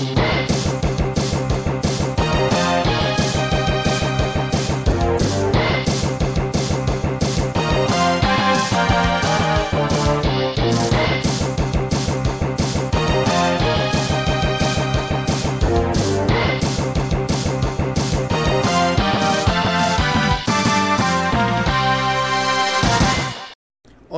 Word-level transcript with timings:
Ooh. 0.00 0.39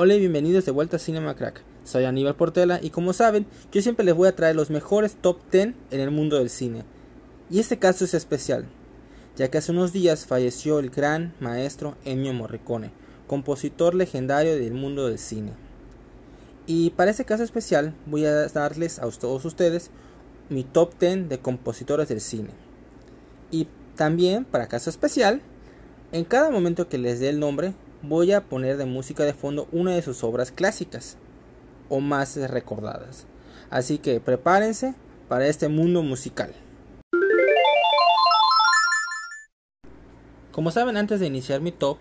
Hola 0.04 0.16
y 0.16 0.18
bienvenidos 0.18 0.64
de 0.64 0.72
vuelta 0.72 0.96
a 0.96 0.98
Cinema 0.98 1.36
Crack. 1.36 1.62
Soy 1.84 2.02
Aníbal 2.06 2.34
Portela 2.34 2.80
y 2.82 2.90
como 2.90 3.12
saben, 3.12 3.46
yo 3.70 3.80
siempre 3.82 4.04
les 4.04 4.16
voy 4.16 4.26
a 4.26 4.34
traer 4.34 4.56
los 4.56 4.68
mejores 4.68 5.14
top 5.14 5.38
10 5.52 5.74
en 5.92 6.00
el 6.00 6.10
mundo 6.10 6.38
del 6.38 6.50
cine. 6.50 6.82
Y 7.48 7.60
este 7.60 7.78
caso 7.78 8.04
es 8.04 8.12
especial, 8.12 8.66
ya 9.36 9.48
que 9.48 9.58
hace 9.58 9.70
unos 9.70 9.92
días 9.92 10.26
falleció 10.26 10.80
el 10.80 10.90
gran 10.90 11.34
maestro 11.38 11.96
Ennio 12.04 12.32
Morricone, 12.32 12.90
compositor 13.28 13.94
legendario 13.94 14.56
del 14.56 14.74
mundo 14.74 15.06
del 15.06 15.20
cine. 15.20 15.52
Y 16.66 16.90
para 16.90 17.12
este 17.12 17.24
caso 17.24 17.44
especial 17.44 17.94
voy 18.06 18.26
a 18.26 18.48
darles 18.48 18.98
a 18.98 19.08
todos 19.08 19.44
ustedes 19.44 19.92
mi 20.48 20.64
top 20.64 20.98
10 20.98 21.28
de 21.28 21.38
compositores 21.38 22.08
del 22.08 22.20
cine. 22.20 22.50
Y 23.52 23.68
también, 23.94 24.46
para 24.46 24.66
caso 24.66 24.90
especial, 24.90 25.42
en 26.10 26.24
cada 26.24 26.50
momento 26.50 26.88
que 26.88 26.98
les 26.98 27.20
dé 27.20 27.28
el 27.28 27.38
nombre, 27.38 27.74
voy 28.02 28.32
a 28.32 28.44
poner 28.44 28.76
de 28.76 28.84
música 28.84 29.24
de 29.24 29.32
fondo 29.32 29.68
una 29.70 29.92
de 29.92 30.02
sus 30.02 30.24
obras 30.24 30.50
clásicas 30.50 31.16
o 31.88 32.00
más 32.00 32.36
recordadas. 32.36 33.26
Así 33.70 33.98
que 33.98 34.20
prepárense 34.20 34.94
para 35.28 35.46
este 35.46 35.68
mundo 35.68 36.02
musical. 36.02 36.52
Como 40.50 40.70
saben, 40.70 40.96
antes 40.96 41.20
de 41.20 41.26
iniciar 41.26 41.60
mi 41.60 41.72
top, 41.72 41.96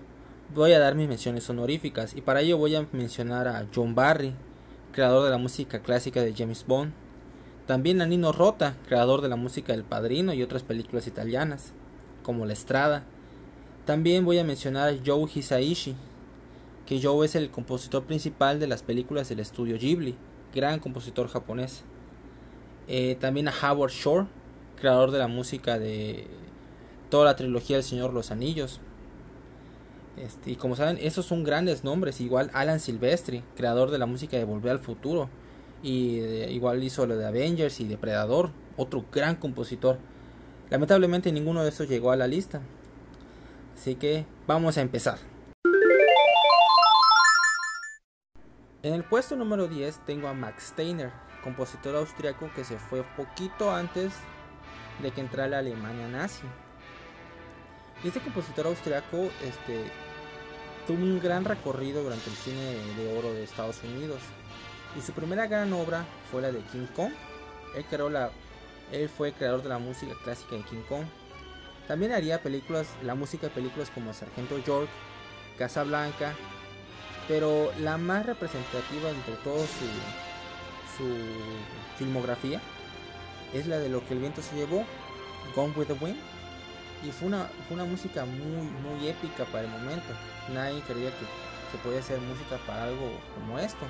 voy 0.53 0.73
a 0.73 0.79
dar 0.79 0.95
mis 0.95 1.07
menciones 1.07 1.49
honoríficas 1.49 2.15
y 2.15 2.21
para 2.21 2.41
ello 2.41 2.57
voy 2.57 2.75
a 2.75 2.85
mencionar 2.91 3.47
a 3.47 3.65
John 3.73 3.95
Barry, 3.95 4.33
creador 4.91 5.23
de 5.23 5.29
la 5.29 5.37
música 5.37 5.79
clásica 5.79 6.21
de 6.21 6.33
James 6.35 6.65
Bond, 6.67 6.91
también 7.65 8.01
a 8.01 8.05
Nino 8.05 8.33
Rota, 8.33 8.75
creador 8.87 9.21
de 9.21 9.29
la 9.29 9.37
música 9.37 9.71
del 9.71 9.85
Padrino 9.85 10.33
y 10.33 10.43
otras 10.43 10.63
películas 10.63 11.07
italianas, 11.07 11.71
como 12.23 12.45
La 12.45 12.51
Estrada, 12.51 13.05
también 13.85 14.25
voy 14.25 14.37
a 14.37 14.43
mencionar 14.43 14.89
a 14.89 14.97
Joe 15.05 15.29
Hisaishi, 15.33 15.95
que 16.85 17.01
Joe 17.01 17.25
es 17.25 17.35
el 17.35 17.49
compositor 17.51 18.03
principal 18.03 18.59
de 18.59 18.67
las 18.67 18.83
películas 18.83 19.29
del 19.29 19.39
estudio 19.39 19.77
Ghibli, 19.77 20.15
gran 20.53 20.79
compositor 20.79 21.27
japonés. 21.27 21.83
Eh, 22.87 23.15
también 23.19 23.47
a 23.47 23.53
Howard 23.53 23.91
Shore, 23.91 24.27
creador 24.75 25.11
de 25.11 25.19
la 25.19 25.27
música 25.27 25.79
de 25.79 26.27
toda 27.09 27.25
la 27.25 27.35
trilogía 27.35 27.77
del 27.77 27.83
Señor 27.83 28.13
los 28.13 28.31
Anillos. 28.31 28.79
Este, 30.17 30.51
y 30.51 30.55
como 30.55 30.75
saben, 30.75 30.97
esos 31.01 31.25
son 31.25 31.43
grandes 31.43 31.83
nombres. 31.83 32.21
Igual 32.21 32.51
Alan 32.53 32.79
Silvestri, 32.79 33.43
creador 33.55 33.91
de 33.91 33.97
la 33.97 34.05
música 34.05 34.37
de 34.37 34.43
Volver 34.43 34.71
al 34.71 34.79
Futuro. 34.79 35.29
Y 35.83 36.19
igual 36.49 36.83
hizo 36.83 37.07
lo 37.07 37.17
de 37.17 37.25
Avengers 37.25 37.79
y 37.79 37.85
Depredador, 37.85 38.51
otro 38.77 39.05
gran 39.11 39.37
compositor. 39.37 39.97
Lamentablemente 40.69 41.31
ninguno 41.31 41.63
de 41.63 41.69
esos 41.69 41.87
llegó 41.87 42.11
a 42.11 42.15
la 42.15 42.27
lista. 42.27 42.61
Así 43.81 43.95
que 43.95 44.27
vamos 44.45 44.77
a 44.77 44.81
empezar. 44.81 45.17
En 48.83 48.93
el 48.93 49.03
puesto 49.03 49.35
número 49.35 49.67
10 49.67 50.05
tengo 50.05 50.27
a 50.27 50.35
Max 50.35 50.65
Steiner, 50.67 51.11
compositor 51.43 51.95
austriaco 51.95 52.51
que 52.53 52.63
se 52.63 52.77
fue 52.77 53.01
poquito 53.17 53.73
antes 53.73 54.13
de 55.01 55.09
que 55.09 55.21
entrara 55.21 55.47
la 55.47 55.57
Alemania 55.57 56.07
nazi. 56.07 56.43
Este 58.03 58.19
compositor 58.19 58.67
austriaco 58.67 59.17
este, 59.41 59.83
tuvo 60.85 61.01
un 61.01 61.19
gran 61.19 61.43
recorrido 61.43 62.03
durante 62.03 62.29
el 62.29 62.35
cine 62.35 62.75
de 62.95 63.17
oro 63.17 63.33
de 63.33 63.43
Estados 63.43 63.81
Unidos. 63.83 64.19
Y 64.95 65.01
su 65.01 65.11
primera 65.11 65.47
gran 65.47 65.73
obra 65.73 66.05
fue 66.29 66.43
la 66.43 66.51
de 66.51 66.59
King 66.65 66.85
Kong. 66.95 67.13
Él, 67.75 67.85
creó 67.89 68.11
la, 68.11 68.29
él 68.91 69.09
fue 69.09 69.29
el 69.29 69.33
creador 69.33 69.63
de 69.63 69.69
la 69.69 69.79
música 69.79 70.13
clásica 70.23 70.55
de 70.55 70.65
King 70.65 70.83
Kong 70.87 71.05
también 71.91 72.13
haría 72.13 72.41
películas, 72.41 72.87
la 73.03 73.15
música 73.15 73.47
de 73.47 73.53
películas 73.53 73.89
como 73.89 74.13
Sargento 74.13 74.57
York, 74.59 74.87
Casa 75.57 75.83
Blanca, 75.83 76.33
pero 77.27 77.69
la 77.81 77.97
más 77.97 78.25
representativa 78.25 79.09
entre 79.09 79.35
todo 79.43 79.59
su, 79.59 80.95
su 80.95 81.13
filmografía 81.97 82.61
es 83.53 83.67
la 83.67 83.77
de 83.77 83.89
Lo 83.89 84.07
que 84.07 84.13
el 84.13 84.21
viento 84.21 84.41
se 84.41 84.55
llevó, 84.55 84.85
Gone 85.53 85.73
with 85.75 85.87
the 85.87 85.93
Wind, 86.01 86.15
y 87.05 87.11
fue 87.11 87.27
una, 87.27 87.49
fue 87.67 87.75
una 87.75 87.83
música 87.83 88.23
muy, 88.23 88.67
muy 88.69 89.09
épica 89.09 89.43
para 89.43 89.65
el 89.65 89.69
momento. 89.71 90.13
Nadie 90.53 90.79
creía 90.83 91.09
que 91.09 91.25
se 91.73 91.77
podía 91.83 91.99
hacer 91.99 92.21
música 92.21 92.55
para 92.65 92.85
algo 92.85 93.11
como 93.35 93.59
esto. 93.59 93.85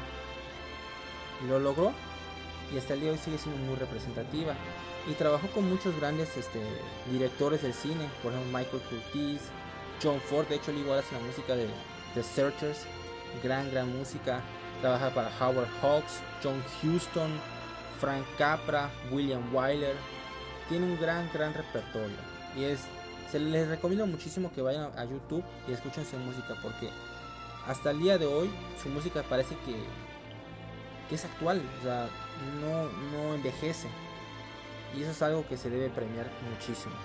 Y 1.46 1.50
lo 1.50 1.60
logró, 1.60 1.94
y 2.74 2.80
hasta 2.80 2.96
el 2.96 3.02
día 3.02 3.10
de 3.12 3.18
hoy 3.18 3.22
sigue 3.24 3.38
siendo 3.38 3.64
muy 3.64 3.76
representativa 3.76 4.56
y 5.08 5.14
trabajó 5.14 5.48
con 5.48 5.70
muchos 5.70 5.96
grandes 5.98 6.36
este, 6.38 6.60
directores 7.12 7.62
del 7.62 7.74
cine, 7.74 8.10
por 8.22 8.32
ejemplo 8.32 8.58
Michael 8.58 8.82
Curtiz, 8.84 9.42
John 10.02 10.20
Ford, 10.22 10.48
de 10.48 10.56
hecho 10.56 10.72
él 10.72 10.80
igual 10.80 11.00
hace 11.00 11.16
la 11.16 11.22
música 11.22 11.56
de 11.56 11.68
The 12.14 12.24
Searchers, 12.24 12.86
gran 13.44 13.72
gran 13.72 13.96
música, 13.98 14.42
trabaja 14.82 15.10
para 15.12 15.32
Howard 15.40 15.70
Hawks, 15.82 16.22
John 16.44 16.64
Huston, 16.84 17.32
Frank 18.00 18.26
Capra, 18.38 18.90
William 19.12 19.54
Wyler, 19.54 19.96
tiene 20.70 20.86
un 20.86 21.00
gran 21.00 21.30
gran 21.34 21.54
repertorio. 21.54 22.18
Y 22.56 22.66
es 22.66 22.82
se 23.32 23.40
les 23.40 23.68
recomiendo 23.70 24.06
muchísimo 24.06 24.52
que 24.52 24.62
vayan 24.62 24.92
a 24.98 25.06
YouTube 25.06 25.44
y 25.68 25.72
escuchen 25.72 26.06
su 26.06 26.18
música 26.18 26.54
porque 26.62 26.90
hasta 27.66 27.92
el 27.92 28.00
día 28.00 28.18
de 28.18 28.26
hoy 28.26 28.50
su 28.82 28.90
música 28.90 29.24
parece 29.24 29.56
que, 29.66 29.76
que 31.08 31.16
es 31.16 31.24
actual, 31.24 31.62
o 31.80 31.84
sea, 31.84 32.10
no, 32.60 32.90
no 33.12 33.34
envejece. 33.36 33.88
Y 34.96 35.04
eso 35.04 35.12
es 35.12 35.22
algo 35.22 35.48
que 35.48 35.58
se 35.58 35.70
debe 35.70 35.90
premiar 35.90 36.30
muchísimo. 36.50 36.96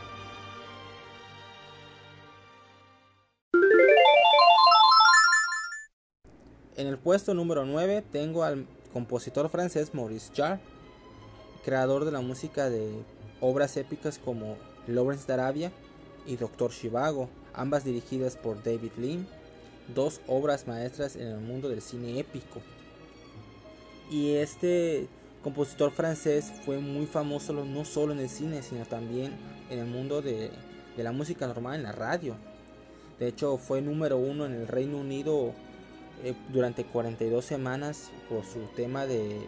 En 6.77 6.87
el 6.89 6.99
puesto 6.99 7.33
número 7.33 7.65
9 7.65 8.05
tengo 8.13 8.45
al 8.45 8.67
compositor 8.93 9.49
francés 9.49 9.95
Maurice 9.95 10.31
Jarre, 10.35 10.61
creador 11.65 12.05
de 12.05 12.13
la 12.13 12.21
música 12.21 12.69
de 12.69 13.03
obras 13.41 13.77
épicas 13.77 14.19
como 14.19 14.57
Lawrence 14.87 15.27
de 15.27 15.33
Arabia 15.33 15.73
y 16.27 16.37
Doctor 16.37 16.73
Shivago, 16.73 17.31
ambas 17.55 17.85
dirigidas 17.85 18.37
por 18.37 18.63
David 18.63 18.93
Lean, 18.99 19.27
dos 19.95 20.21
obras 20.27 20.67
maestras 20.67 21.17
en 21.17 21.29
el 21.29 21.41
mundo 21.41 21.69
del 21.69 21.81
cine 21.81 22.21
épico. 22.21 22.61
Y 24.11 24.35
este 24.35 25.09
compositor 25.47 25.93
francés 25.93 26.53
fue 26.65 26.79
muy 26.79 27.07
famoso 27.07 27.53
no 27.53 27.85
solo 27.85 28.13
en 28.13 28.19
el 28.19 28.29
cine, 28.29 28.63
sino 28.63 28.85
también 28.85 29.33
en 29.71 29.79
el 29.79 29.87
mundo 29.87 30.21
de, 30.21 30.51
la 30.97 31.13
música 31.13 31.47
normal, 31.47 31.77
en 31.77 31.83
la 31.85 31.93
radio. 31.93 32.35
De 33.21 33.29
hecho, 33.29 33.57
fue 33.57 33.81
número 33.81 34.17
uno 34.17 34.45
en 34.45 34.55
el 34.55 34.67
Reino 34.67 34.97
Unido 34.99 35.53
eh, 36.25 36.35
durante 36.53 36.85
42 36.85 37.45
semanas 37.45 38.11
por 38.29 38.45
su 38.45 38.59
tema 38.75 39.07
de 39.07 39.39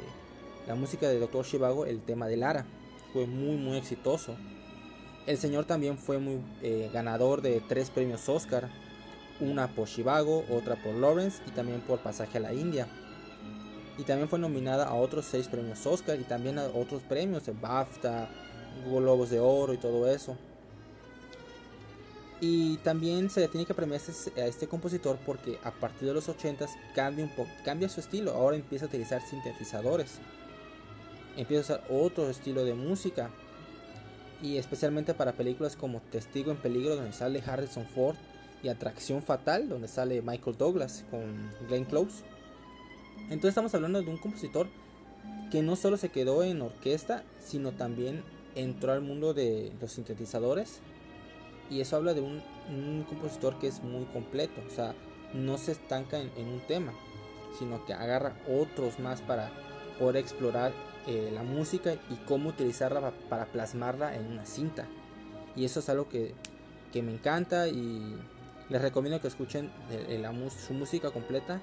la 0.69 0.77
música 0.77 1.09
de 1.09 1.19
Dr. 1.19 1.45
Shivago, 1.45 1.85
el 1.85 2.01
tema 2.01 2.29
de 2.29 2.37
Lara. 2.37 2.65
Fue 3.13 3.27
muy, 3.27 3.57
muy 3.57 3.77
exitoso. 3.77 4.37
El 5.27 5.37
señor 5.37 5.65
también 5.65 5.99
fue 5.99 6.19
muy 6.19 6.39
eh, 6.63 6.91
ganador 6.93 7.43
de 7.43 7.61
tres 7.67 7.91
premios 7.91 8.29
Oscar, 8.29 8.69
una 9.41 9.75
por 9.75 9.89
Shivago, 9.89 10.45
otra 10.49 10.77
por 10.77 10.95
Lawrence 10.95 11.43
y 11.45 11.51
también 11.51 11.81
por 11.81 11.99
Pasaje 11.99 12.39
a 12.39 12.43
la 12.43 12.55
India 12.55 12.87
y 13.99 14.05
también 14.05 14.29
fue 14.29 14.39
nominada 14.39 14.87
a 14.87 14.95
otros 14.95 15.27
seis 15.27 15.49
premios 15.49 15.85
Oscar 15.87 16.19
y 16.21 16.25
también 16.25 16.59
a 16.59 16.67
otros 16.67 17.03
premios, 17.03 17.49
el 17.49 17.57
BAFTA, 17.57 18.29
Globos 18.87 19.31
de 19.31 19.41
Oro 19.41 19.75
y 19.75 19.79
todo 19.79 20.09
eso. 20.09 20.37
Y 22.41 22.77
también 22.79 23.29
se 23.31 23.47
tiene 23.49 23.67
que 23.67 23.75
premiar 23.75 24.01
a 24.37 24.47
este 24.47 24.69
compositor 24.69 25.19
porque 25.27 25.59
a 25.65 25.73
partir 25.73 26.07
de 26.07 26.15
los 26.15 26.29
80 26.29 26.67
cambia, 26.95 27.25
un 27.25 27.31
poco, 27.31 27.51
cambia 27.65 27.89
su 27.89 27.99
estilo. 27.99 28.31
Ahora 28.31 28.57
empieza 28.57 28.85
a 28.85 28.89
utilizar 28.89 29.21
sintetizadores. 29.23 30.19
Empieza 31.37 31.75
a 31.75 31.77
usar 31.77 31.91
otro 31.91 32.31
estilo 32.31 32.65
de 32.65 32.75
música. 32.75 33.31
Y 34.41 34.57
especialmente 34.57 35.15
para 35.15 35.33
películas 35.33 35.75
como 35.75 36.01
Testigo 36.13 36.53
en 36.53 36.59
Peligro, 36.59 36.95
donde 36.95 37.13
sale 37.13 37.43
Harrison 37.45 37.87
Ford, 37.87 38.15
y 38.63 38.69
Atracción 38.69 39.23
Fatal, 39.23 39.69
donde 39.69 39.89
sale 39.89 40.23
Michael 40.23 40.57
Douglas 40.57 41.05
con 41.11 41.51
Glenn 41.69 41.85
Close. 41.85 42.25
Entonces 43.25 43.51
estamos 43.51 43.75
hablando 43.75 44.01
de 44.01 44.11
un 44.11 44.19
compositor 44.19 44.69
que 45.51 45.63
no 45.63 45.77
solo 45.77 45.97
se 45.97 46.11
quedó 46.11 46.43
en 46.43 46.63
orquesta, 46.63 47.25
sino 47.39 47.73
también 47.73 48.23
entró 48.55 48.93
al 48.93 49.01
mundo 49.01 49.35
de 49.35 49.73
los 49.81 49.93
sintetizadores. 49.93 50.81
Y 51.71 51.81
eso 51.81 51.97
habla 51.97 52.15
de 52.15 52.23
un, 52.23 52.43
compositor 53.09 53.59
que 53.59 53.67
es 53.67 53.83
muy 53.83 54.05
completo, 54.07 54.63
o 54.67 54.71
sea, 54.71 54.95
no 55.35 55.59
se 55.59 55.73
estanca 55.73 56.19
en, 56.19 56.49
un 56.49 56.61
tema, 56.67 56.93
sino 57.59 57.85
que 57.85 57.93
agarra 57.93 58.37
otros 58.49 58.99
más 58.99 59.21
para 59.21 59.51
poder 59.99 60.17
explorar 60.17 60.73
eh, 61.07 61.31
la 61.33 61.43
música 61.43 61.95
y 61.95 62.17
cómo 62.27 62.51
utilizarla 62.51 63.13
para 63.29 63.47
plasmarla 63.47 64.17
en 64.17 64.27
una 64.27 64.47
cinta. 64.47 64.87
Y 65.57 65.65
eso 65.65 65.81
es 65.81 65.89
algo 65.89 66.09
que, 66.09 66.35
que 66.93 67.03
me 67.03 67.13
encanta 67.13 67.69
y 67.69 68.17
les 68.71 68.83
recomiendo 68.83 69.21
que 69.21 69.29
escuchen 69.29 69.71
su 70.67 70.75
música 70.75 71.11
completa 71.11 71.61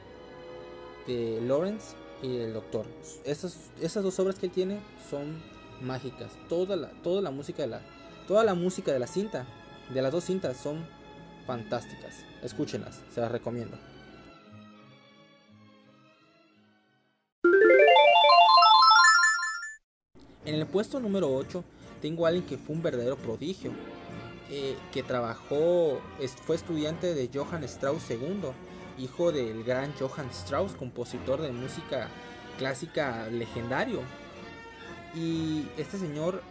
de 1.07 1.41
Lawrence 1.41 1.95
y 2.21 2.37
el 2.37 2.53
Doctor. 2.53 2.85
Esas, 3.23 3.71
esas 3.81 4.03
dos 4.03 4.19
obras 4.19 4.39
que 4.39 4.47
él 4.47 4.51
tiene 4.51 4.79
son 5.09 5.41
mágicas. 5.81 6.31
Toda 6.49 6.75
la, 6.75 6.89
toda 7.03 7.21
la 7.21 7.31
música 7.31 7.63
de 7.63 7.69
la 7.69 7.81
toda 8.27 8.43
la 8.43 8.55
música 8.55 8.91
de 8.91 8.99
la 8.99 9.07
cinta, 9.07 9.45
de 9.93 10.01
las 10.01 10.11
dos 10.11 10.23
cintas 10.23 10.57
son 10.57 10.85
fantásticas. 11.45 12.25
Escúchenlas, 12.41 13.01
se 13.13 13.21
las 13.21 13.31
recomiendo. 13.31 13.77
En 20.45 20.55
el 20.55 20.67
puesto 20.67 20.99
número 20.99 21.33
8 21.33 21.63
tengo 22.01 22.25
a 22.25 22.29
alguien 22.29 22.45
que 22.45 22.57
fue 22.57 22.75
un 22.75 22.83
verdadero 22.83 23.17
prodigio, 23.17 23.71
eh, 24.49 24.75
que 24.91 25.01
trabajó, 25.01 25.99
fue 26.45 26.55
estudiante 26.55 27.15
de 27.15 27.29
Johann 27.33 27.63
Strauss 27.63 28.11
II, 28.11 28.51
hijo 28.97 29.31
del 29.31 29.63
gran 29.63 29.93
Johann 29.99 30.29
Strauss, 30.29 30.73
compositor 30.73 31.41
de 31.41 31.51
música 31.51 32.09
clásica 32.57 33.27
legendario. 33.27 34.01
Y 35.13 35.67
este 35.77 35.97
señor, 35.97 36.41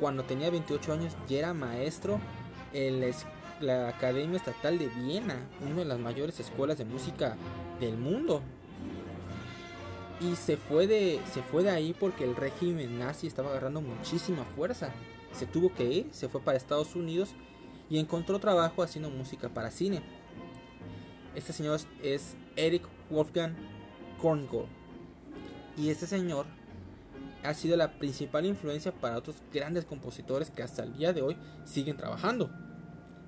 cuando 0.00 0.24
tenía 0.24 0.50
28 0.50 0.92
años, 0.92 1.16
ya 1.28 1.38
era 1.38 1.54
maestro 1.54 2.20
en 2.72 3.00
la, 3.60 3.88
Academia 3.88 4.36
Estatal 4.36 4.78
de 4.78 4.88
Viena, 4.88 5.36
una 5.62 5.76
de 5.76 5.84
las 5.84 5.98
mayores 5.98 6.40
escuelas 6.40 6.78
de 6.78 6.84
música 6.84 7.36
del 7.80 7.96
mundo. 7.96 8.42
Y 10.20 10.36
se 10.36 10.56
fue 10.56 10.86
de, 10.86 11.20
se 11.32 11.42
fue 11.42 11.62
de 11.62 11.70
ahí 11.70 11.94
porque 11.98 12.24
el 12.24 12.36
régimen 12.36 12.98
nazi 12.98 13.26
estaba 13.26 13.50
agarrando 13.50 13.80
muchísima 13.80 14.44
fuerza 14.44 14.92
se 15.34 15.46
tuvo 15.46 15.72
que 15.74 15.84
ir, 15.84 16.08
se 16.12 16.28
fue 16.28 16.40
para 16.40 16.56
Estados 16.56 16.94
Unidos 16.94 17.30
y 17.90 17.98
encontró 17.98 18.38
trabajo 18.38 18.82
haciendo 18.82 19.10
música 19.10 19.48
para 19.48 19.70
cine. 19.70 20.02
Este 21.34 21.52
señor 21.52 21.80
es 22.02 22.36
Eric 22.56 22.82
Wolfgang 23.10 23.54
Korngold. 24.20 24.68
Y 25.76 25.90
este 25.90 26.06
señor 26.06 26.46
ha 27.42 27.52
sido 27.54 27.76
la 27.76 27.98
principal 27.98 28.46
influencia 28.46 28.92
para 28.92 29.18
otros 29.18 29.36
grandes 29.52 29.84
compositores 29.84 30.50
que 30.50 30.62
hasta 30.62 30.84
el 30.84 30.96
día 30.96 31.12
de 31.12 31.22
hoy 31.22 31.36
siguen 31.64 31.96
trabajando. 31.96 32.50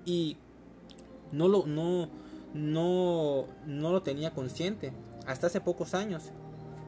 Y 0.04 0.36
no 1.32 1.48
lo, 1.48 1.66
no, 1.66 2.08
no, 2.54 3.46
no 3.66 3.92
lo 3.92 4.02
tenía 4.02 4.32
consciente 4.32 4.92
hasta 5.26 5.48
hace 5.48 5.60
pocos 5.60 5.94
años. 5.94 6.30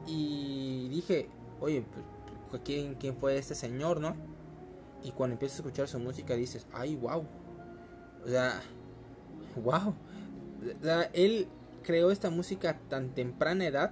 Y 0.07 0.87
dije, 0.89 1.29
oye, 1.59 1.83
pues, 2.49 2.61
¿quién, 2.63 2.95
quién 2.95 3.15
fue 3.15 3.37
este 3.37 3.55
señor, 3.55 3.99
no? 3.99 4.15
Y 5.03 5.11
cuando 5.11 5.33
empiezas 5.33 5.59
a 5.59 5.61
escuchar 5.61 5.87
su 5.87 5.99
música 5.99 6.33
dices, 6.35 6.65
ay, 6.73 6.95
wow. 6.95 7.25
O 8.25 8.27
sea, 8.27 8.61
wow. 9.63 9.93
Él 11.13 11.47
creó 11.83 12.11
esta 12.11 12.29
música 12.29 12.71
a 12.71 12.77
tan 12.89 13.09
temprana 13.09 13.65
edad 13.65 13.91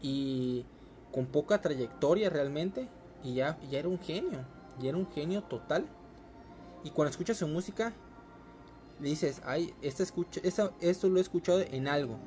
y 0.00 0.64
con 1.12 1.26
poca 1.26 1.60
trayectoria 1.60 2.30
realmente. 2.30 2.88
Y 3.24 3.34
ya, 3.34 3.58
ya 3.70 3.78
era 3.78 3.88
un 3.88 3.98
genio. 3.98 4.44
Ya 4.80 4.90
era 4.90 4.98
un 4.98 5.10
genio 5.10 5.42
total. 5.42 5.86
Y 6.84 6.90
cuando 6.90 7.10
escuchas 7.10 7.36
su 7.36 7.46
música, 7.46 7.92
dices, 8.98 9.40
ay, 9.44 9.72
esta 9.82 10.02
escucha, 10.02 10.40
esto 10.42 11.08
lo 11.08 11.18
he 11.18 11.20
escuchado 11.20 11.60
en 11.60 11.86
algo. 11.88 12.18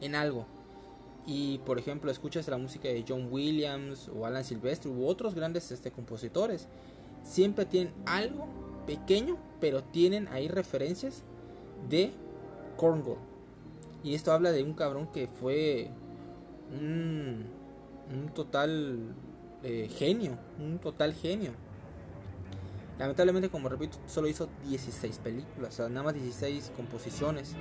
En 0.00 0.14
algo 0.14 0.46
y 1.26 1.58
por 1.58 1.78
ejemplo 1.78 2.10
escuchas 2.10 2.46
la 2.48 2.56
música 2.56 2.88
de 2.88 3.04
John 3.06 3.28
Williams 3.30 4.08
o 4.08 4.24
Alan 4.24 4.44
Silvestre 4.44 4.90
u 4.90 5.06
otros 5.06 5.34
grandes 5.34 5.72
este, 5.72 5.90
compositores, 5.90 6.68
siempre 7.24 7.66
tienen 7.66 7.92
algo 8.06 8.46
pequeño, 8.86 9.36
pero 9.60 9.82
tienen 9.82 10.28
ahí 10.28 10.46
referencias 10.46 11.24
de 11.90 12.12
Korngold. 12.76 13.18
Y 14.02 14.14
esto 14.14 14.32
habla 14.32 14.52
de 14.52 14.62
un 14.62 14.74
cabrón 14.74 15.08
que 15.12 15.26
fue 15.26 15.90
un, 16.70 17.46
un 18.12 18.28
total 18.34 19.14
eh, 19.62 19.88
genio, 19.88 20.38
un 20.60 20.78
total 20.78 21.12
genio. 21.12 21.52
Lamentablemente, 22.98 23.50
como 23.50 23.68
repito, 23.68 23.98
solo 24.06 24.28
hizo 24.28 24.48
16 24.64 25.18
películas, 25.18 25.74
o 25.74 25.76
sea, 25.76 25.88
nada 25.88 26.04
más 26.04 26.14
16 26.14 26.72
composiciones. 26.76 27.54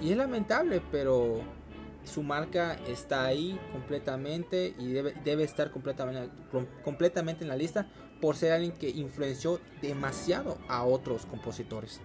Y 0.00 0.10
es 0.10 0.16
lamentable, 0.16 0.82
pero 0.92 1.40
su 2.04 2.22
marca 2.22 2.74
está 2.86 3.24
ahí 3.24 3.58
completamente 3.72 4.74
y 4.78 4.92
debe, 4.92 5.44
estar 5.44 5.70
completamente, 5.70 6.30
completamente 6.84 7.44
en 7.44 7.48
la 7.48 7.56
lista 7.56 7.86
por 8.20 8.36
ser 8.36 8.52
alguien 8.52 8.72
que 8.72 8.90
influenció 8.90 9.60
demasiado 9.80 10.58
a 10.68 10.84
otros 10.84 11.26
compositores. 11.26 12.00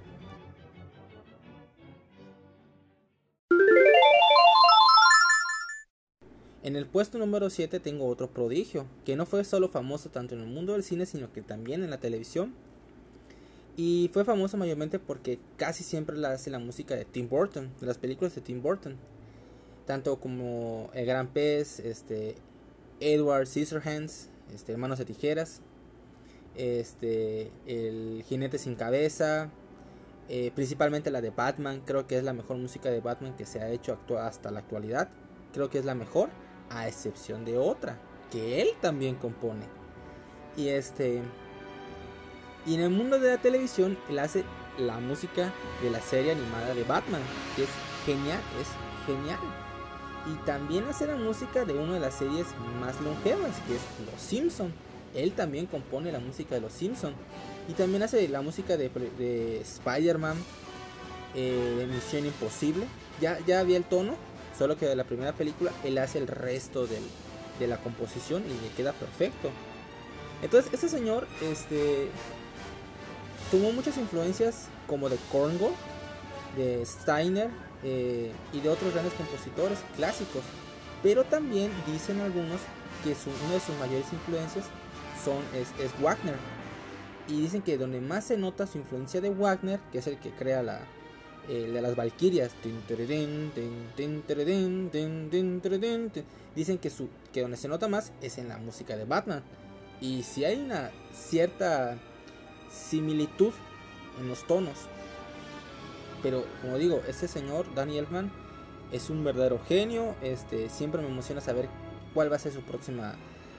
En 6.67 6.75
el 6.75 6.85
puesto 6.85 7.17
número 7.17 7.49
7 7.49 7.79
tengo 7.79 8.07
otro 8.07 8.29
prodigio, 8.29 8.87
que 9.05 9.15
no 9.15 9.25
fue 9.25 9.45
solo 9.45 9.69
famoso 9.69 10.09
tanto 10.09 10.35
en 10.35 10.41
el 10.41 10.47
mundo 10.47 10.73
del 10.73 10.83
cine, 10.83 11.05
sino 11.05 11.31
que 11.31 11.41
también 11.41 11.81
en 11.81 11.89
la 11.89 12.01
televisión. 12.01 12.53
Y 13.77 14.09
fue 14.11 14.25
famoso 14.25 14.57
mayormente 14.57 14.99
porque 14.99 15.39
casi 15.55 15.85
siempre 15.85 16.17
la 16.17 16.33
hace 16.33 16.49
la 16.49 16.59
música 16.59 16.93
de 16.93 17.05
Tim 17.05 17.29
Burton, 17.29 17.71
de 17.79 17.87
las 17.87 17.97
películas 17.97 18.35
de 18.35 18.41
Tim 18.41 18.61
Burton. 18.61 18.97
Tanto 19.85 20.19
como 20.19 20.89
El 20.93 21.05
Gran 21.05 21.29
Pez, 21.29 21.79
este, 21.79 22.35
Edward 22.99 23.47
Scissorhands, 23.47 24.27
este, 24.53 24.75
Manos 24.75 24.99
de 24.99 25.05
Tijeras, 25.05 25.61
este, 26.57 27.49
El 27.65 28.25
Jinete 28.27 28.57
sin 28.57 28.75
Cabeza, 28.75 29.51
eh, 30.27 30.51
principalmente 30.53 31.11
la 31.11 31.21
de 31.21 31.29
Batman, 31.29 31.81
creo 31.85 32.07
que 32.07 32.17
es 32.17 32.25
la 32.25 32.33
mejor 32.33 32.57
música 32.57 32.89
de 32.89 32.99
Batman 32.99 33.37
que 33.37 33.45
se 33.45 33.61
ha 33.61 33.69
hecho 33.69 33.97
hasta 34.19 34.51
la 34.51 34.59
actualidad, 34.59 35.07
creo 35.53 35.69
que 35.69 35.79
es 35.79 35.85
la 35.85 35.95
mejor, 35.95 36.29
a 36.69 36.87
excepción 36.87 37.45
de 37.45 37.57
otra, 37.57 37.99
que 38.31 38.61
él 38.61 38.69
también 38.81 39.15
compone. 39.15 39.65
Y 40.55 40.69
este... 40.69 41.21
Y 42.65 42.75
en 42.75 42.81
el 42.81 42.89
mundo 42.89 43.17
de 43.19 43.29
la 43.29 43.37
televisión, 43.37 43.97
él 44.09 44.19
hace 44.19 44.43
la 44.77 44.99
música 44.99 45.53
de 45.81 45.89
la 45.89 46.01
serie 46.01 46.33
animada 46.33 46.73
de 46.73 46.83
Batman, 46.83 47.21
que 47.55 47.63
es 47.63 47.69
genial, 48.05 48.41
es 48.59 48.67
genial 49.05 49.39
y 50.27 50.45
también 50.45 50.85
hace 50.85 51.07
la 51.07 51.15
música 51.15 51.65
de 51.65 51.73
una 51.73 51.93
de 51.93 51.99
las 51.99 52.15
series 52.15 52.47
más 52.79 52.99
longevas, 53.01 53.55
que 53.67 53.75
es 53.75 53.81
Los 54.11 54.21
Simpson. 54.21 54.73
Él 55.15 55.31
también 55.31 55.65
compone 55.67 56.11
la 56.11 56.19
música 56.19 56.55
de 56.55 56.61
Los 56.61 56.73
Simpson 56.73 57.13
y 57.67 57.73
también 57.73 58.03
hace 58.03 58.27
la 58.27 58.41
música 58.41 58.77
de, 58.77 58.89
de 59.17 59.61
Spider-Man, 59.61 60.37
eh, 61.35 61.75
de 61.77 61.87
Misión 61.87 62.25
Imposible. 62.25 62.85
Ya, 63.21 63.39
ya 63.45 63.59
había 63.59 63.77
el 63.77 63.85
tono, 63.85 64.15
solo 64.57 64.77
que 64.77 64.85
de 64.85 64.95
la 64.95 65.03
primera 65.03 65.33
película 65.33 65.71
él 65.83 65.97
hace 65.97 66.17
el 66.17 66.27
resto 66.27 66.87
de 66.87 67.67
la 67.67 67.77
composición 67.77 68.43
y 68.45 68.61
le 68.65 68.73
queda 68.75 68.93
perfecto. 68.93 69.49
Entonces, 70.41 70.71
este 70.73 70.89
señor 70.89 71.27
este, 71.41 72.09
tuvo 73.49 73.71
muchas 73.71 73.97
influencias 73.97 74.67
como 74.87 75.09
de 75.09 75.17
Korngold, 75.31 75.75
de 76.55 76.85
Steiner, 76.85 77.49
eh, 77.83 78.31
y 78.53 78.59
de 78.59 78.69
otros 78.69 78.91
grandes 78.91 79.13
compositores 79.13 79.79
clásicos. 79.95 80.43
Pero 81.03 81.23
también 81.23 81.71
dicen 81.85 82.19
algunos 82.21 82.59
que 83.03 83.13
su, 83.13 83.29
una 83.45 83.53
de 83.53 83.59
sus 83.59 83.77
mayores 83.77 84.11
influencias 84.11 84.65
es, 85.53 86.01
Wagner. 86.01 86.35
Y 87.27 87.41
dicen 87.41 87.61
que 87.61 87.77
donde 87.77 87.99
más 87.99 88.25
se 88.25 88.37
nota 88.37 88.65
su 88.65 88.77
influencia 88.77 89.19
de 89.19 89.29
Wagner, 89.29 89.79
que 89.91 89.99
es 89.99 90.07
el 90.07 90.17
que 90.17 90.31
crea 90.31 90.63
la, 90.63 90.79
de 91.47 91.81
las 91.81 91.95
Valquirias, 91.95 92.51
dicen 96.55 96.77
que, 96.77 96.89
su, 96.89 97.09
que 97.31 97.41
donde 97.41 97.57
se 97.57 97.67
nota 97.67 97.87
más 97.87 98.11
es 98.21 98.37
en 98.37 98.49
la 98.49 98.57
música 98.57 98.97
de 98.97 99.05
Batman. 99.05 99.43
Y 100.01 100.23
si 100.23 100.45
hay 100.45 100.59
una 100.59 100.91
cierta 101.13 101.97
similitud 102.69 103.53
en 104.19 104.27
los 104.27 104.45
tonos 104.45 104.87
pero 106.23 106.45
como 106.61 106.77
digo, 106.77 107.01
este 107.07 107.27
señor, 107.27 107.73
Danny 107.75 107.97
Elfman, 107.97 108.31
es 108.91 109.09
un 109.09 109.23
verdadero 109.23 109.59
genio. 109.67 110.15
Este, 110.21 110.69
siempre 110.69 111.01
me 111.01 111.07
emociona 111.07 111.41
saber 111.41 111.69
cuál 112.13 112.31
va 112.31 112.37
a 112.37 112.39
ser 112.39 112.53
su 112.53 112.61
próxima 112.61 113.15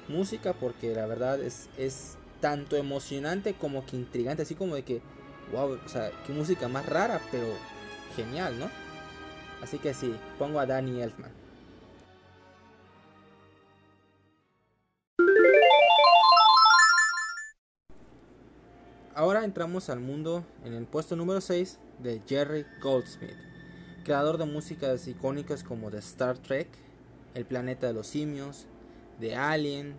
música. 0.09 0.53
Porque 0.55 0.95
la 0.95 1.07
verdad 1.07 1.41
es, 1.41 1.69
es 1.79 2.17
tanto 2.41 2.77
emocionante 2.77 3.55
como 3.55 3.87
que 3.87 3.97
intrigante. 3.97 4.43
Así 4.43 4.55
como 4.55 4.75
de 4.75 4.83
que, 4.83 5.01
wow, 5.53 5.79
o 5.85 5.89
sea, 5.89 6.11
qué 6.27 6.33
música 6.33 6.69
más 6.69 6.87
rara, 6.87 7.21
pero 7.31 7.47
genial, 8.19 8.59
¿no? 8.59 8.69
Así 9.63 9.79
que 9.79 9.95
sí, 9.95 10.13
pongo 10.39 10.59
a 10.59 10.67
Danny 10.67 11.01
Elfman. 11.01 11.31
Ahora 19.15 19.45
entramos 19.45 19.89
al 19.89 20.01
mundo 20.01 20.45
en 20.65 20.75
el 20.75 20.85
puesto 20.87 21.17
número 21.17 21.41
6 21.41 21.79
de 22.01 22.21
Jerry 22.27 22.67
Goldsmith, 22.81 23.37
creador 24.05 24.39
de 24.39 24.47
músicas 24.47 25.07
icónicas 25.09 25.63
como 25.63 25.91
The 25.91 25.99
Star 25.99 26.39
Trek, 26.39 26.69
El 27.35 27.45
planeta 27.45 27.89
de 27.89 27.95
los 27.95 28.07
simios, 28.07 28.67
de 29.21 29.35
Alien, 29.35 29.95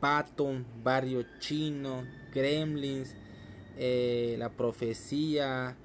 Patton, 0.00 0.66
Barrio 0.82 1.24
Chino, 1.38 2.04
Gremlins, 2.32 3.14
eh, 3.76 4.34
La 4.38 4.50
Profecía, 4.50 5.76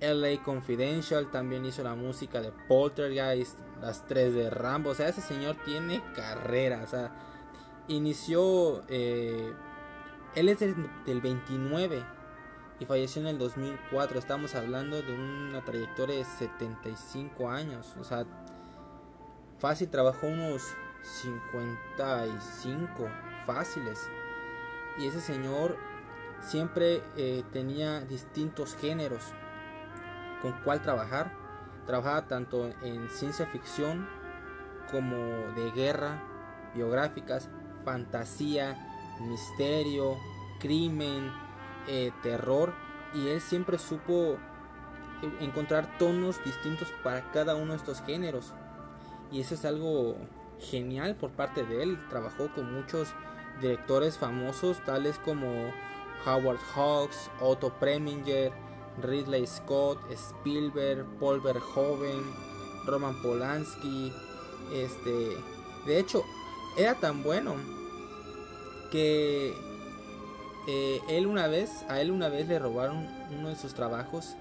LA 0.00 0.42
Confidential, 0.42 1.30
también 1.30 1.64
hizo 1.64 1.82
la 1.82 1.94
música 1.94 2.40
de 2.40 2.52
Poltergeist, 2.68 3.58
las 3.80 4.06
tres 4.06 4.34
de 4.34 4.50
Rambo, 4.50 4.90
o 4.90 4.94
sea, 4.94 5.08
ese 5.08 5.20
señor 5.20 5.56
tiene 5.64 6.02
carrera, 6.14 6.82
o 6.84 6.86
sea, 6.86 7.12
inició, 7.88 8.82
eh, 8.88 9.52
él 10.34 10.48
es 10.48 10.60
del, 10.60 10.74
del 11.04 11.20
29 11.20 12.02
y 12.78 12.84
falleció 12.86 13.20
en 13.22 13.28
el 13.28 13.38
2004, 13.38 14.18
estamos 14.18 14.54
hablando 14.54 15.02
de 15.02 15.12
una 15.12 15.64
trayectoria 15.64 16.16
de 16.16 16.24
75 16.24 17.50
años, 17.50 17.94
o 17.98 18.04
sea, 18.04 18.24
fácil 19.58 19.90
trabajó 19.90 20.26
unos 20.26 20.62
55 21.02 23.08
fáciles. 23.46 24.08
Y 24.98 25.06
ese 25.06 25.20
señor 25.20 25.76
siempre 26.40 27.02
eh, 27.16 27.44
tenía 27.52 28.00
distintos 28.00 28.74
géneros 28.74 29.32
con 30.42 30.52
cuál 30.64 30.82
trabajar. 30.82 31.32
Trabajaba 31.86 32.28
tanto 32.28 32.70
en 32.82 33.08
ciencia 33.10 33.46
ficción 33.46 34.08
como 34.90 35.16
de 35.54 35.70
guerra, 35.74 36.22
biográficas, 36.74 37.48
fantasía, 37.84 38.76
misterio, 39.20 40.16
crimen, 40.58 41.32
eh, 41.88 42.12
terror. 42.22 42.74
Y 43.14 43.28
él 43.28 43.40
siempre 43.40 43.78
supo 43.78 44.36
encontrar 45.40 45.98
tonos 45.98 46.42
distintos 46.44 46.92
para 47.02 47.30
cada 47.32 47.56
uno 47.56 47.72
de 47.72 47.78
estos 47.78 48.02
géneros. 48.02 48.54
Y 49.32 49.40
eso 49.40 49.54
es 49.54 49.64
algo 49.64 50.16
genial 50.58 51.16
por 51.16 51.30
parte 51.30 51.64
de 51.64 51.82
él. 51.82 51.98
Trabajó 52.08 52.52
con 52.52 52.72
muchos 52.72 53.08
directores 53.60 54.18
famosos 54.18 54.82
tales 54.84 55.18
como 55.18 55.72
Howard 56.26 56.60
Hawks, 56.74 57.30
Otto 57.40 57.72
Preminger, 57.78 58.52
Ridley 59.02 59.46
Scott, 59.46 59.98
Spielberg, 60.10 61.04
Paul 61.18 61.40
Verhoeven, 61.40 62.22
Roman 62.86 63.20
Polanski. 63.22 64.12
Este, 64.72 65.36
de 65.86 65.98
hecho, 65.98 66.24
era 66.76 66.94
tan 66.94 67.22
bueno 67.22 67.54
que 68.90 69.54
eh, 70.68 71.00
él 71.08 71.26
una 71.26 71.46
vez, 71.46 71.84
a 71.88 72.00
él 72.00 72.10
una 72.10 72.28
vez 72.28 72.48
le 72.48 72.58
robaron 72.58 73.08
uno 73.36 73.48
de 73.48 73.56
sus 73.56 73.74
trabajos, 73.74 74.36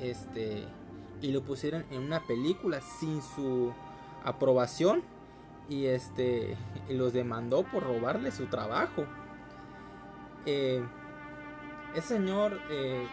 este, 0.00 0.64
y 1.20 1.32
lo 1.32 1.42
pusieron 1.42 1.84
en 1.90 2.02
una 2.02 2.20
película 2.26 2.80
sin 2.80 3.22
su 3.22 3.72
aprobación 4.24 5.02
y 5.68 5.86
este 5.86 6.56
los 6.88 7.12
demandó 7.12 7.64
por 7.64 7.82
robarle 7.82 8.30
su 8.30 8.46
trabajo. 8.46 9.04
Eh, 10.44 10.82
ese 11.94 12.08
señor 12.16 12.60
eh, 12.70 13.06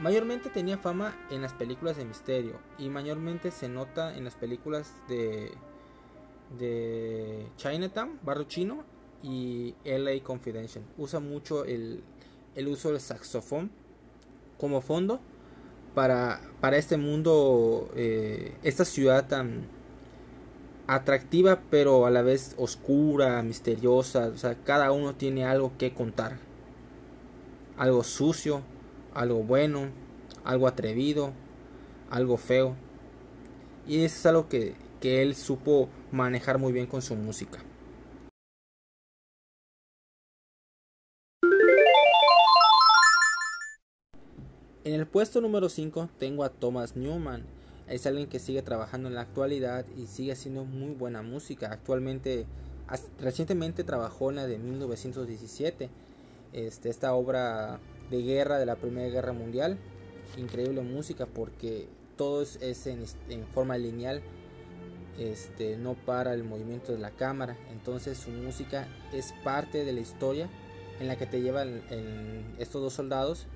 mayormente 0.00 0.50
tenía 0.50 0.78
fama 0.78 1.16
en 1.30 1.42
las 1.42 1.52
películas 1.52 1.96
de 1.96 2.04
misterio 2.04 2.54
y 2.78 2.88
mayormente 2.88 3.50
se 3.50 3.68
nota 3.68 4.16
en 4.16 4.24
las 4.24 4.34
películas 4.34 4.92
de 5.08 5.52
Chinatown, 7.56 8.18
Barrio 8.22 8.44
Chino 8.44 8.84
y 9.22 9.74
LA 9.84 10.22
Confidential. 10.22 10.84
Usa 10.98 11.20
mucho 11.20 11.64
el, 11.64 12.02
el 12.54 12.68
uso 12.68 12.90
del 12.90 13.00
saxofón 13.00 13.70
como 14.58 14.80
fondo 14.80 15.20
para, 15.94 16.40
para 16.60 16.76
este 16.76 16.96
mundo, 16.96 17.90
eh, 17.96 18.54
esta 18.62 18.84
ciudad 18.84 19.26
tan 19.28 19.66
atractiva 20.86 21.60
pero 21.70 22.06
a 22.06 22.10
la 22.10 22.22
vez 22.22 22.54
oscura, 22.58 23.42
misteriosa, 23.42 24.28
o 24.28 24.36
sea, 24.36 24.56
cada 24.64 24.92
uno 24.92 25.14
tiene 25.14 25.44
algo 25.44 25.72
que 25.78 25.92
contar. 25.92 26.38
Algo 27.76 28.04
sucio, 28.04 28.62
algo 29.14 29.42
bueno, 29.42 29.90
algo 30.44 30.66
atrevido, 30.66 31.32
algo 32.10 32.36
feo. 32.36 32.76
Y 33.86 34.04
eso 34.04 34.16
es 34.16 34.26
algo 34.26 34.48
que, 34.48 34.74
que 35.00 35.22
él 35.22 35.34
supo 35.34 35.88
manejar 36.12 36.58
muy 36.58 36.72
bien 36.72 36.86
con 36.86 37.02
su 37.02 37.16
música. 37.16 37.64
En 44.84 44.94
el 44.94 45.06
puesto 45.06 45.40
número 45.40 45.68
5 45.68 46.08
tengo 46.18 46.42
a 46.42 46.48
Thomas 46.48 46.96
Newman 46.96 47.44
es 47.90 48.06
alguien 48.06 48.28
que 48.28 48.38
sigue 48.38 48.62
trabajando 48.62 49.08
en 49.08 49.16
la 49.16 49.22
actualidad 49.22 49.84
y 49.96 50.06
sigue 50.06 50.32
haciendo 50.32 50.64
muy 50.64 50.94
buena 50.94 51.22
música. 51.22 51.72
Actualmente, 51.72 52.46
recientemente 53.18 53.82
trabajó 53.82 54.30
en 54.30 54.36
la 54.36 54.46
de 54.46 54.58
1917, 54.58 55.90
este, 56.52 56.88
esta 56.88 57.12
obra 57.14 57.80
de 58.10 58.22
guerra 58.22 58.58
de 58.58 58.66
la 58.66 58.76
Primera 58.76 59.08
Guerra 59.08 59.32
Mundial. 59.32 59.78
Increíble 60.36 60.82
música 60.82 61.26
porque 61.26 61.88
todo 62.16 62.42
es, 62.42 62.86
en, 62.86 63.04
forma 63.52 63.78
lineal, 63.78 64.22
este, 65.18 65.76
no 65.76 65.94
para 65.94 66.34
el 66.34 66.44
movimiento 66.44 66.92
de 66.92 66.98
la 66.98 67.10
cámara. 67.10 67.56
Entonces 67.72 68.18
su 68.18 68.30
música 68.30 68.88
es 69.12 69.34
parte 69.44 69.84
de 69.84 69.92
la 69.92 70.00
historia 70.00 70.48
en 71.00 71.08
la 71.08 71.16
que 71.16 71.26
te 71.26 71.40
llevan 71.40 71.82
estos 72.58 72.82
dos 72.82 72.92
soldados 72.92 73.46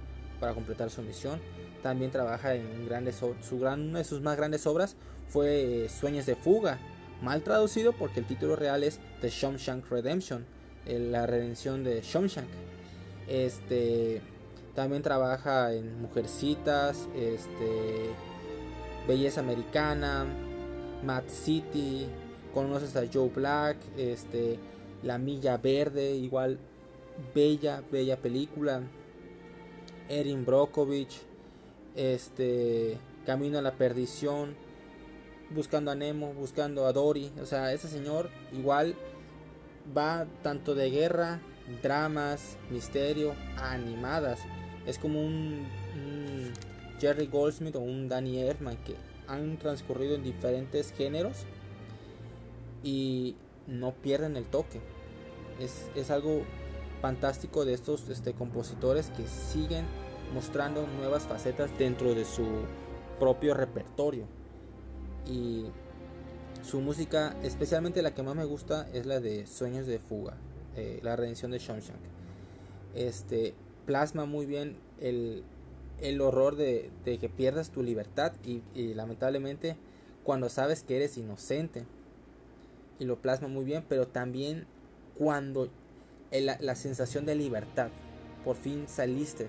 para 0.40 0.54
completar 0.54 0.90
su 0.90 1.02
misión 1.02 1.40
también 1.84 2.10
trabaja 2.10 2.54
en 2.54 2.86
grandes 2.86 3.16
su 3.16 3.58
gran, 3.58 3.90
una 3.90 3.98
de 3.98 4.04
sus 4.04 4.22
más 4.22 4.38
grandes 4.38 4.66
obras 4.66 4.96
fue 5.28 5.84
eh, 5.84 5.88
Sueños 5.90 6.24
de 6.24 6.34
fuga, 6.34 6.78
mal 7.20 7.42
traducido 7.42 7.92
porque 7.92 8.20
el 8.20 8.26
título 8.26 8.56
real 8.56 8.82
es 8.82 9.00
The 9.20 9.28
Shawshank 9.28 9.90
Redemption, 9.90 10.46
la 10.86 11.26
redención 11.26 11.84
de 11.84 12.00
Shawshank. 12.00 12.48
Este 13.28 14.22
también 14.74 15.02
trabaja 15.02 15.72
en 15.72 16.00
Mujercitas, 16.00 17.08
este 17.14 18.10
Belleza 19.06 19.40
Americana, 19.40 20.26
Mad 21.04 21.24
City, 21.28 22.06
conoces 22.52 22.96
a 22.96 23.04
Joe 23.12 23.28
Black, 23.28 23.76
este 23.96 24.58
La 25.02 25.18
Milla 25.18 25.56
Verde, 25.58 26.16
igual 26.16 26.58
bella, 27.34 27.82
bella 27.90 28.16
película. 28.16 28.82
Erin 30.08 30.44
Brockovich, 30.44 31.22
este 31.94 32.98
Camino 33.24 33.58
a 33.58 33.62
la 33.62 33.72
Perdición, 33.72 34.54
buscando 35.50 35.90
a 35.90 35.94
Nemo, 35.94 36.34
buscando 36.34 36.86
a 36.86 36.92
Dory, 36.92 37.32
o 37.40 37.46
sea, 37.46 37.72
ese 37.72 37.88
señor 37.88 38.28
igual 38.52 38.96
va 39.96 40.26
tanto 40.42 40.74
de 40.74 40.90
guerra, 40.90 41.40
dramas, 41.82 42.58
misterio, 42.70 43.34
animadas. 43.56 44.40
Es 44.86 44.98
como 44.98 45.20
un, 45.20 45.66
Jerry 47.00 47.26
Goldsmith 47.26 47.76
o 47.76 47.80
un 47.80 48.08
Danny 48.08 48.38
Elfman 48.38 48.76
que 48.78 48.94
han 49.26 49.58
transcurrido 49.58 50.14
en 50.14 50.22
diferentes 50.22 50.92
géneros 50.92 51.44
y 52.82 53.36
no 53.66 53.92
pierden 53.92 54.36
el 54.36 54.44
toque. 54.44 54.80
Es, 55.60 55.90
es 55.94 56.10
algo 56.10 56.42
fantástico 57.00 57.64
de 57.64 57.74
estos 57.74 58.08
este, 58.08 58.32
compositores 58.32 59.10
que 59.10 59.26
siguen 59.26 59.84
mostrando 60.32 60.86
nuevas 60.86 61.24
facetas 61.24 61.76
dentro 61.78 62.14
de 62.14 62.24
su 62.24 62.46
propio 63.18 63.54
repertorio. 63.54 64.26
Y 65.26 65.66
su 66.62 66.80
música, 66.80 67.36
especialmente 67.42 68.02
la 68.02 68.14
que 68.14 68.22
más 68.22 68.34
me 68.34 68.44
gusta, 68.44 68.88
es 68.92 69.06
la 69.06 69.20
de 69.20 69.46
Sueños 69.46 69.86
de 69.86 69.98
Fuga, 69.98 70.36
eh, 70.76 71.00
la 71.02 71.16
redención 71.16 71.50
de 71.50 71.58
Shawshank. 71.58 72.00
Este 72.94 73.54
plasma 73.86 74.24
muy 74.26 74.46
bien 74.46 74.76
el, 75.00 75.44
el 76.00 76.20
horror 76.20 76.56
de, 76.56 76.90
que 77.04 77.28
pierdas 77.28 77.70
tu 77.70 77.82
libertad 77.82 78.32
y, 78.44 78.62
lamentablemente 78.94 79.76
cuando 80.22 80.48
sabes 80.48 80.82
que 80.82 80.96
eres 80.96 81.18
inocente. 81.18 81.84
Y 82.98 83.04
lo 83.04 83.20
plasma 83.20 83.48
muy 83.48 83.64
bien, 83.64 83.84
pero 83.88 84.06
también 84.06 84.66
cuando 85.18 85.68
la 86.30 86.74
sensación 86.74 87.26
de 87.26 87.34
libertad, 87.34 87.88
por 88.44 88.56
fin 88.56 88.86
saliste 88.88 89.48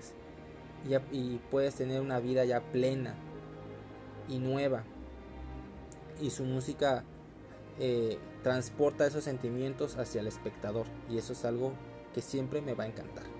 y, 1.12 1.36
puedes 1.50 1.74
tener 1.74 2.00
una 2.00 2.20
vida 2.20 2.44
ya 2.44 2.60
plena 2.60 3.14
y 4.28 4.38
nueva. 4.38 4.84
Y 6.20 6.30
su 6.30 6.44
música 6.44 7.04
eh, 7.78 8.18
transporta 8.42 9.06
esos 9.06 9.24
sentimientos 9.24 9.96
hacia 9.96 10.20
el 10.20 10.26
espectador 10.26 10.86
y 11.10 11.18
eso 11.18 11.32
es 11.32 11.44
algo 11.44 11.72
que 12.14 12.22
siempre 12.22 12.60
me 12.62 12.74
va 12.74 12.84
a 12.84 12.86
encantar. 12.86 13.35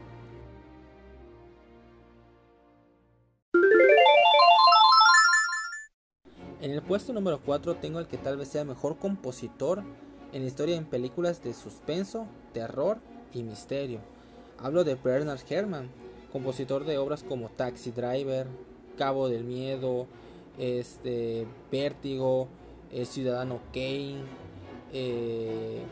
En 6.67 6.73
el 6.73 6.83
puesto 6.83 7.13
número 7.13 7.41
4 7.47 7.77
tengo 7.77 8.01
el 8.01 8.09
que 8.09 8.19
tal 8.19 8.37
vez 8.37 8.49
sea 8.49 8.65
mejor 8.65 8.99
compositor 8.99 9.85
en 10.33 10.43
historia 10.43 10.75
en 10.75 10.85
películas 10.85 11.41
de 11.45 11.55
suspenso, 11.55 12.27
terror 12.53 12.99
y 13.33 13.45
misterio. 13.45 14.01
Hablo 14.59 14.83
de 14.83 14.97
Bernard 14.97 15.39
Herrmann, 15.49 15.89
compositor 16.33 16.85
de 16.85 16.99
obras 16.99 17.23
como 17.23 17.51
Taxi 17.51 17.93
Driver, 17.93 18.49
Cabo 18.99 19.29
del 19.29 19.45
Miedo, 19.45 20.09
este, 20.59 21.47
Vértigo, 21.71 22.49
Ciudadano 23.05 23.61
Kane, 23.73 24.25
eh, 24.93 25.83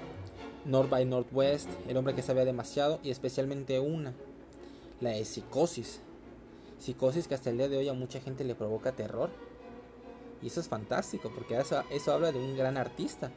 North 0.65 0.91
by 0.91 1.05
Northwest, 1.05 1.71
El 1.87 1.97
hombre 1.99 2.17
que 2.17 2.23
sabía 2.23 2.45
demasiado 2.45 2.99
y 3.05 3.11
especialmente 3.11 3.79
una, 3.79 4.13
la 5.01 5.11
de 5.11 5.25
Psicosis. 5.25 6.01
Psicosis 6.81 7.29
que 7.29 7.37
hasta 7.37 7.51
el 7.51 7.59
día 7.59 7.69
de 7.69 7.77
hoy 7.77 7.89
a 7.89 7.93
mucha 7.93 8.21
gente 8.21 8.43
le 8.43 8.57
provoca 8.57 8.91
terror. 8.91 9.31
Y 10.45 10.49
eso 10.49 10.61
es 10.61 10.69
fantástico 10.69 11.33
porque 11.35 11.59
eso, 11.59 12.13
habla 12.13 12.31
de 12.31 12.39
un 12.39 12.55
gran 12.55 12.77
artista. 12.77 13.31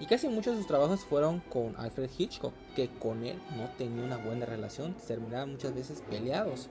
Y 0.00 0.06
casi 0.06 0.26
muchos 0.26 0.54
de 0.54 0.60
sus 0.60 0.66
trabajos 0.66 1.00
fueron 1.00 1.40
con 1.40 1.76
Alfred 1.76 2.08
Hitchcock, 2.16 2.54
que 2.74 2.88
con 2.88 3.26
él 3.26 3.38
no 3.58 3.68
tenía 3.76 4.02
una 4.02 4.16
buena 4.16 4.46
relación, 4.46 4.94
terminaban 5.06 5.52
muchas 5.52 5.74
veces 5.74 6.02
peleados. 6.08 6.70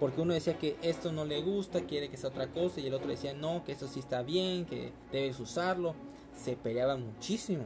Porque 0.00 0.20
uno 0.20 0.34
decía 0.34 0.58
que 0.58 0.76
esto 0.82 1.12
no 1.12 1.24
le 1.24 1.40
gusta, 1.42 1.82
quiere 1.82 2.08
que 2.08 2.16
sea 2.16 2.30
otra 2.30 2.48
cosa, 2.48 2.80
y 2.80 2.88
el 2.88 2.94
otro 2.94 3.06
decía 3.06 3.32
no, 3.32 3.62
que 3.62 3.70
eso 3.70 3.86
sí 3.86 4.00
está 4.00 4.22
bien, 4.22 4.66
que 4.66 4.90
debes 5.12 5.38
usarlo. 5.38 5.94
Se 6.36 6.56
peleaban 6.56 7.06
muchísimo. 7.06 7.62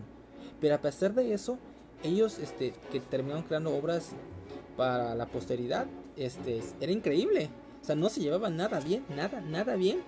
Pero 0.60 0.74
a 0.74 0.82
pesar 0.82 1.14
de 1.14 1.32
eso, 1.32 1.56
ellos 2.02 2.38
este, 2.38 2.74
que 2.92 3.00
terminaron 3.00 3.44
creando 3.44 3.74
obras 3.74 4.10
para 4.76 5.14
la 5.14 5.24
posteridad, 5.24 5.86
este, 6.18 6.60
era 6.82 6.92
increíble. 6.92 7.48
O 7.80 7.84
sea, 7.86 7.96
no 7.96 8.10
se 8.10 8.20
llevaban 8.20 8.58
nada 8.58 8.80
bien, 8.80 9.06
nada, 9.08 9.40
nada 9.40 9.74
bien. 9.76 10.02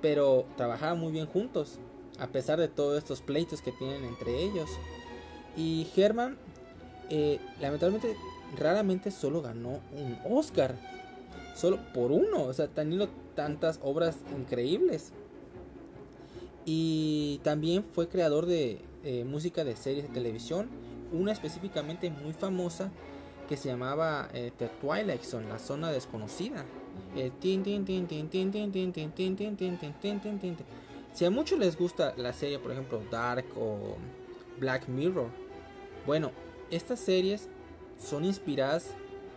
Pero 0.00 0.46
trabajaban 0.56 0.98
muy 0.98 1.12
bien 1.12 1.26
juntos, 1.26 1.78
a 2.18 2.28
pesar 2.28 2.58
de 2.58 2.68
todos 2.68 2.98
estos 2.98 3.20
pleitos 3.20 3.62
que 3.62 3.72
tienen 3.72 4.04
entre 4.04 4.42
ellos. 4.42 4.70
Y 5.56 5.88
Herman, 5.96 6.36
eh, 7.10 7.40
lamentablemente, 7.60 8.16
raramente 8.56 9.10
solo 9.10 9.42
ganó 9.42 9.80
un 9.96 10.18
Oscar. 10.30 10.76
Solo 11.54 11.80
por 11.92 12.12
uno. 12.12 12.44
O 12.44 12.52
sea, 12.52 12.68
teniendo 12.68 13.08
tantas 13.34 13.80
obras 13.82 14.18
increíbles. 14.36 15.12
Y 16.64 17.40
también 17.42 17.82
fue 17.82 18.08
creador 18.08 18.46
de 18.46 18.80
eh, 19.04 19.24
música 19.24 19.64
de 19.64 19.74
series 19.74 20.06
de 20.06 20.12
televisión, 20.12 20.68
una 21.12 21.32
específicamente 21.32 22.10
muy 22.10 22.34
famosa 22.34 22.90
que 23.48 23.56
se 23.56 23.68
llamaba 23.68 24.28
eh, 24.32 24.52
The 24.56 24.68
Twilight 24.80 25.22
Zone, 25.22 25.48
la 25.48 25.58
zona 25.58 25.90
desconocida. 25.90 26.64
Si 31.14 31.24
a 31.24 31.30
muchos 31.30 31.58
les 31.58 31.76
gusta 31.76 32.14
la 32.16 32.32
serie, 32.32 32.58
por 32.58 32.70
ejemplo, 32.70 33.02
Dark 33.10 33.46
o 33.56 33.96
Black 34.60 34.88
Mirror, 34.88 35.28
bueno, 36.06 36.30
estas 36.70 37.00
series 37.00 37.48
son 37.98 38.24
inspiradas 38.24 38.90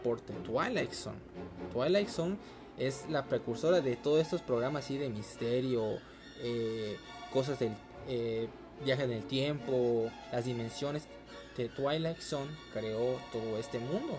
por 0.04 0.20
The 0.22 0.34
Twilight 0.34 0.92
Zone. 0.92 1.18
Twilight 1.72 2.10
Zone 2.10 2.38
es 2.78 3.06
la 3.10 3.26
precursora 3.26 3.82
de 3.82 3.96
todos 3.96 4.20
estos 4.20 4.42
programas 4.42 4.86
así 4.86 4.98
de 4.98 5.10
misterio, 5.10 6.00
eh, 6.42 6.98
cosas 7.32 7.60
del 7.60 7.74
eh, 8.08 8.48
viaje 8.84 9.04
en 9.04 9.12
el 9.12 9.24
tiempo, 9.24 10.12
las 10.32 10.46
dimensiones. 10.46 11.08
Twilight 11.70 12.20
Zone 12.20 12.52
creó 12.74 13.20
todo 13.32 13.58
este 13.58 13.80
mundo. 13.80 14.18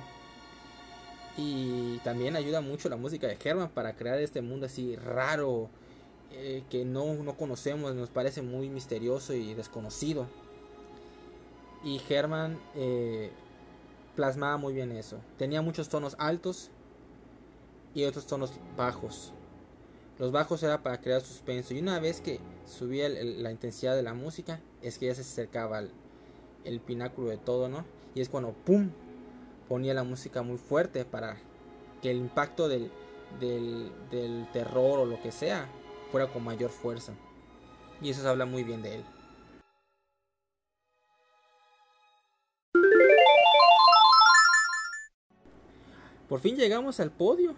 Y 1.36 1.98
también 1.98 2.36
ayuda 2.36 2.60
mucho 2.60 2.88
la 2.88 2.96
música 2.96 3.26
de 3.26 3.38
Herman 3.42 3.70
para 3.70 3.94
crear 3.94 4.18
este 4.18 4.42
mundo 4.42 4.66
así 4.66 4.96
raro, 4.96 5.70
eh, 6.32 6.62
que 6.70 6.84
no, 6.84 7.14
no 7.14 7.36
conocemos, 7.36 7.94
nos 7.94 8.10
parece 8.10 8.42
muy 8.42 8.68
misterioso 8.68 9.32
y 9.32 9.54
desconocido. 9.54 10.26
Y 11.84 12.00
Herman 12.08 12.60
eh, 12.74 13.30
plasmaba 14.14 14.56
muy 14.56 14.74
bien 14.74 14.92
eso. 14.92 15.18
Tenía 15.38 15.62
muchos 15.62 15.88
tonos 15.88 16.16
altos 16.18 16.70
y 17.94 18.04
otros 18.04 18.26
tonos 18.26 18.52
bajos. 18.76 19.32
Los 20.18 20.32
bajos 20.32 20.62
era 20.62 20.82
para 20.82 21.00
crear 21.00 21.20
suspenso. 21.22 21.74
Y 21.74 21.80
una 21.80 21.98
vez 21.98 22.20
que 22.20 22.40
subía 22.66 23.08
la 23.08 23.50
intensidad 23.50 23.96
de 23.96 24.02
la 24.02 24.14
música, 24.14 24.60
es 24.82 24.98
que 24.98 25.06
ya 25.06 25.14
se 25.14 25.22
acercaba 25.22 25.82
el 26.64 26.80
pináculo 26.80 27.30
de 27.30 27.38
todo, 27.38 27.68
¿no? 27.68 27.84
Y 28.14 28.20
es 28.20 28.28
cuando 28.28 28.52
¡pum! 28.52 28.90
ponía 29.68 29.94
la 29.94 30.04
música 30.04 30.42
muy 30.42 30.58
fuerte 30.58 31.04
para 31.04 31.38
que 32.02 32.10
el 32.10 32.18
impacto 32.18 32.68
del, 32.68 32.90
del, 33.40 34.48
terror 34.52 34.98
o 34.98 35.06
lo 35.06 35.20
que 35.22 35.32
sea 35.32 35.68
fuera 36.10 36.26
con 36.26 36.44
mayor 36.44 36.70
fuerza. 36.70 37.14
Y 38.00 38.10
eso 38.10 38.22
se 38.22 38.28
habla 38.28 38.44
muy 38.44 38.64
bien 38.64 38.82
de 38.82 38.96
él. 38.96 39.04
Por 46.28 46.40
fin 46.40 46.56
llegamos 46.56 47.00
al 47.00 47.10
podio. 47.10 47.54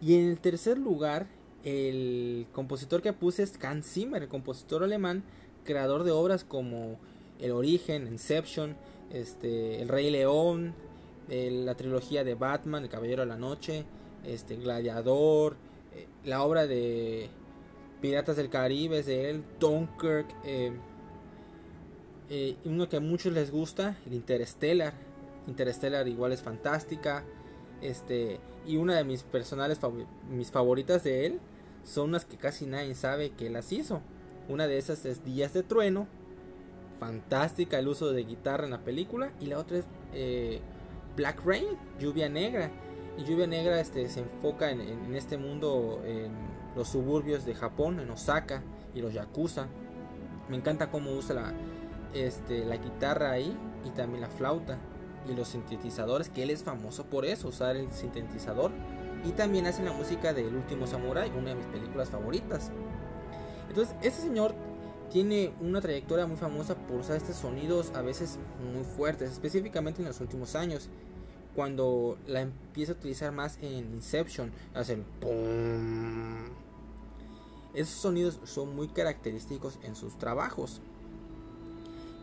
Y 0.00 0.14
en 0.14 0.28
el 0.28 0.40
tercer 0.40 0.78
lugar 0.78 1.26
el 1.64 2.46
compositor 2.52 3.02
que 3.02 3.12
puse 3.12 3.42
es 3.42 3.62
Hans 3.62 3.92
Zimmer, 3.92 4.22
el 4.22 4.28
compositor 4.28 4.84
alemán, 4.84 5.24
creador 5.64 6.04
de 6.04 6.12
obras 6.12 6.44
como 6.44 6.98
El 7.40 7.52
Origen, 7.52 8.06
Inception, 8.06 8.76
este, 9.12 9.80
El 9.80 9.88
Rey 9.88 10.10
León, 10.10 10.74
la 11.28 11.74
trilogía 11.74 12.24
de 12.24 12.34
Batman, 12.34 12.84
El 12.84 12.88
Caballero 12.88 13.22
de 13.22 13.26
la 13.26 13.36
Noche, 13.36 13.84
este, 14.24 14.56
Gladiador, 14.56 15.56
eh, 15.94 16.06
la 16.24 16.42
obra 16.42 16.66
de 16.66 17.28
Piratas 18.00 18.36
del 18.36 18.48
Caribe 18.48 19.02
de 19.02 19.30
él, 19.30 19.44
Dunkirk, 19.60 20.26
eh, 20.44 20.72
eh, 22.30 22.56
uno 22.64 22.88
que 22.88 22.96
a 22.96 23.00
muchos 23.00 23.32
les 23.32 23.50
gusta, 23.50 23.96
el 24.06 24.14
Interstellar. 24.14 24.92
Interstellar 25.46 26.06
igual 26.08 26.32
es 26.32 26.42
fantástica. 26.42 27.24
Este, 27.80 28.38
y 28.66 28.76
una 28.76 28.96
de 28.96 29.04
mis 29.04 29.22
personales 29.22 29.78
mis 30.28 30.50
favoritas 30.50 31.04
de 31.04 31.26
él 31.26 31.40
son 31.84 32.10
unas 32.10 32.24
que 32.24 32.36
casi 32.36 32.66
nadie 32.66 32.94
sabe 32.94 33.30
que 33.30 33.48
las 33.50 33.72
hizo. 33.72 34.02
Una 34.48 34.66
de 34.66 34.78
esas 34.78 35.04
es 35.04 35.24
Días 35.24 35.54
de 35.54 35.62
Trueno, 35.62 36.06
fantástica 36.98 37.78
el 37.78 37.88
uso 37.88 38.12
de 38.12 38.24
guitarra 38.24 38.64
en 38.64 38.70
la 38.70 38.80
película. 38.80 39.32
Y 39.40 39.46
la 39.46 39.58
otra 39.58 39.78
es 39.78 39.84
eh, 40.12 40.60
Black 41.16 41.44
Rain, 41.44 41.66
Lluvia 41.98 42.28
Negra. 42.28 42.70
Y 43.16 43.24
Lluvia 43.24 43.46
Negra 43.46 43.80
este, 43.80 44.08
se 44.08 44.20
enfoca 44.20 44.70
en, 44.70 45.14
este 45.14 45.38
mundo, 45.38 46.02
en 46.04 46.32
los 46.76 46.88
suburbios 46.88 47.44
de 47.44 47.54
Japón, 47.54 47.98
en 47.98 48.10
Osaka 48.10 48.62
y 48.94 49.00
los 49.00 49.12
Yakuza. 49.12 49.66
Me 50.48 50.56
encanta 50.56 50.90
cómo 50.90 51.10
usa 51.12 51.34
la, 51.34 51.52
este, 52.14 52.64
la 52.64 52.76
guitarra 52.76 53.32
ahí 53.32 53.56
y 53.84 53.90
también 53.90 54.20
la 54.20 54.28
flauta 54.28 54.78
y 55.28 55.34
los 55.34 55.48
sintetizadores, 55.48 56.28
que 56.28 56.42
él 56.42 56.50
es 56.50 56.62
famoso 56.62 57.04
por 57.04 57.26
eso, 57.26 57.48
usar 57.48 57.76
el 57.76 57.90
sintetizador. 57.90 58.70
Y 59.24 59.32
también 59.32 59.66
hace 59.66 59.82
la 59.82 59.92
música 59.92 60.32
del 60.32 60.54
último 60.54 60.86
Samurai, 60.86 61.30
una 61.36 61.50
de 61.50 61.56
mis 61.56 61.66
películas 61.66 62.08
favoritas. 62.08 62.70
Entonces, 63.68 63.94
este 64.00 64.22
señor 64.22 64.54
tiene 65.10 65.52
una 65.60 65.80
trayectoria 65.80 66.26
muy 66.26 66.36
famosa 66.36 66.74
por 66.74 67.00
usar 67.00 67.16
estos 67.16 67.36
sonidos 67.36 67.92
a 67.94 68.02
veces 68.02 68.38
muy 68.72 68.84
fuertes, 68.84 69.30
específicamente 69.30 70.02
en 70.02 70.08
los 70.08 70.20
últimos 70.20 70.54
años. 70.54 70.88
Cuando 71.54 72.18
la 72.26 72.42
empieza 72.42 72.92
a 72.92 72.94
utilizar 72.94 73.32
más 73.32 73.58
en 73.62 73.94
Inception, 73.94 74.52
hace 74.74 74.94
el 74.94 75.04
Esos 77.74 78.00
sonidos 78.00 78.38
son 78.44 78.76
muy 78.76 78.88
característicos 78.88 79.78
en 79.82 79.96
sus 79.96 80.18
trabajos. 80.18 80.80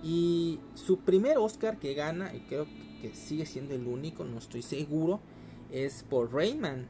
Y 0.04 0.60
su 0.76 1.00
primer 1.00 1.38
Oscar 1.38 1.80
que 1.80 1.96
gana, 1.96 2.34
y 2.34 2.42
creo 2.42 2.66
que 3.02 3.14
sigue 3.16 3.46
siendo 3.46 3.74
el 3.74 3.88
único, 3.88 4.24
no 4.24 4.38
estoy 4.38 4.62
seguro, 4.62 5.20
es 5.72 6.04
por 6.04 6.32
Rayman, 6.32 6.88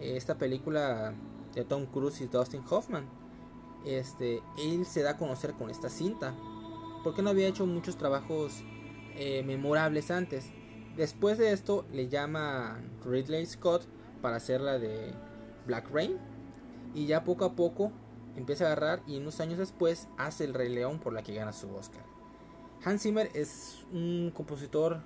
esta 0.00 0.38
película 0.38 1.14
de 1.54 1.64
Tom 1.64 1.86
Cruise 1.86 2.20
y 2.22 2.26
Dustin 2.26 2.62
Hoffman. 2.68 3.06
Este, 3.84 4.42
él 4.58 4.84
se 4.86 5.02
da 5.02 5.12
a 5.12 5.16
conocer 5.16 5.54
con 5.54 5.70
esta 5.70 5.88
cinta, 5.88 6.34
porque 7.04 7.22
no 7.22 7.30
había 7.30 7.48
hecho 7.48 7.66
muchos 7.66 7.96
trabajos 7.96 8.62
eh, 9.16 9.42
memorables 9.44 10.10
antes. 10.10 10.50
Después 10.96 11.38
de 11.38 11.52
esto 11.52 11.84
le 11.92 12.08
llama 12.08 12.80
Ridley 13.04 13.46
Scott 13.46 13.86
para 14.20 14.36
hacer 14.36 14.60
la 14.60 14.78
de 14.78 15.12
Black 15.66 15.90
Rain 15.90 16.16
y 16.94 17.06
ya 17.06 17.24
poco 17.24 17.44
a 17.44 17.54
poco 17.54 17.92
empieza 18.36 18.64
a 18.64 18.66
agarrar 18.68 19.02
y 19.06 19.18
unos 19.18 19.40
años 19.40 19.58
después 19.58 20.08
hace 20.16 20.44
El 20.44 20.54
Rey 20.54 20.68
León 20.68 20.98
por 20.98 21.12
la 21.12 21.22
que 21.22 21.34
gana 21.34 21.52
su 21.52 21.72
Oscar. 21.74 22.02
Hans 22.84 23.02
Zimmer 23.02 23.30
es 23.34 23.86
un 23.92 24.32
compositor 24.34 25.02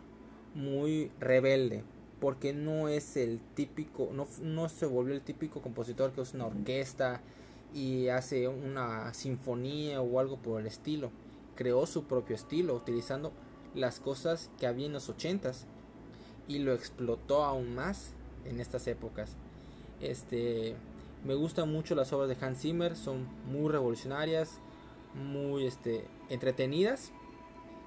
muy 0.54 1.10
rebelde 1.20 1.84
porque 2.20 2.52
no 2.52 2.88
es 2.88 3.16
el 3.16 3.40
típico, 3.54 4.10
no, 4.12 4.28
no 4.40 4.68
se 4.68 4.86
volvió 4.86 5.14
el 5.14 5.22
típico 5.22 5.60
compositor 5.60 6.12
que 6.12 6.20
usa 6.20 6.36
una 6.36 6.46
orquesta 6.46 7.20
y 7.74 8.08
hace 8.08 8.48
una 8.48 9.12
sinfonía 9.14 10.00
o 10.00 10.18
algo 10.18 10.36
por 10.36 10.60
el 10.60 10.66
estilo. 10.66 11.10
Creó 11.54 11.86
su 11.86 12.04
propio 12.04 12.36
estilo 12.36 12.74
utilizando 12.74 13.32
las 13.74 14.00
cosas 14.00 14.50
que 14.58 14.66
había 14.66 14.86
en 14.86 14.92
los 14.92 15.08
ochentas 15.08 15.66
y 16.48 16.58
lo 16.58 16.74
explotó 16.74 17.44
aún 17.44 17.74
más 17.74 18.12
en 18.44 18.60
estas 18.60 18.86
épocas. 18.86 19.36
Este, 20.00 20.74
me 21.24 21.34
gustan 21.34 21.70
mucho 21.70 21.94
las 21.94 22.12
obras 22.12 22.28
de 22.28 22.44
Hans 22.44 22.60
Zimmer, 22.60 22.96
son 22.96 23.26
muy 23.50 23.70
revolucionarias, 23.70 24.58
muy 25.14 25.66
este, 25.66 26.04
entretenidas 26.28 27.12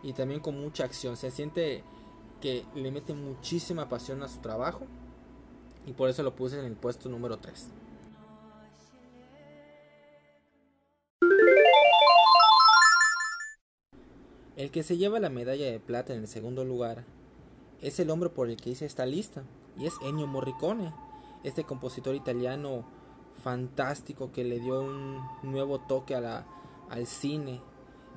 y 0.04 0.14
también 0.14 0.40
con 0.40 0.60
mucha 0.60 0.86
acción. 0.86 1.18
Se 1.18 1.32
siente 1.32 1.84
que 2.42 2.64
le 2.76 2.92
mete 2.92 3.14
muchísima 3.14 3.90
pasión 3.90 4.24
a 4.24 4.28
su 4.28 4.40
trabajo 4.40 4.86
y 5.86 5.94
por 5.94 6.10
eso 6.10 6.24
lo 6.24 6.36
puse 6.36 6.60
en 6.60 6.66
el 6.66 6.76
puesto 6.76 7.10
número 7.10 7.38
3. 7.38 7.70
El 14.66 14.72
que 14.72 14.82
se 14.82 14.98
lleva 14.98 15.20
la 15.20 15.30
medalla 15.30 15.70
de 15.70 15.80
plata 15.80 16.16
en 16.16 16.22
el 16.22 16.28
segundo 16.28 16.66
lugar 16.66 17.04
es 17.84 18.00
el 18.00 18.10
hombre 18.10 18.30
por 18.32 18.50
el 18.50 18.58
que 18.58 18.72
hice 18.72 18.88
esta 18.88 19.06
lista, 19.06 19.44
y 19.78 19.86
es 19.86 19.94
Ennio 20.02 20.26
Morricone, 20.26 20.92
este 21.44 21.66
compositor 21.66 22.16
italiano 22.16 22.84
fantástico 23.44 24.32
que 24.32 24.44
le 24.44 24.60
dio 24.60 24.82
un 24.82 25.22
nuevo 25.44 25.82
toque 25.82 26.16
a 26.16 26.20
la, 26.20 26.48
al 26.90 27.06
cine 27.06 27.62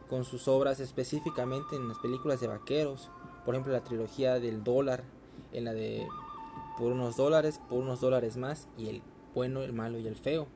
con 0.08 0.24
sus 0.24 0.48
obras 0.48 0.80
específicamente 0.80 1.76
en 1.76 1.87
las 1.87 1.98
películas 1.98 2.40
de 2.40 2.46
vaqueros, 2.46 3.11
por 3.44 3.54
ejemplo 3.54 3.74
la 3.74 3.84
trilogía 3.84 4.40
del 4.40 4.64
dólar, 4.64 5.04
en 5.52 5.66
la 5.66 5.74
de 5.74 6.08
por 6.78 6.92
unos 6.92 7.18
dólares, 7.18 7.61
por 7.68 7.80
unos 7.80 8.00
dólares 8.00 8.38
más 8.38 8.68
y 8.78 8.88
el 8.88 9.02
bueno, 9.34 9.61
el 9.61 9.74
malo 9.74 9.98
y 9.98 10.06
el 10.06 10.16
feo. 10.16 10.46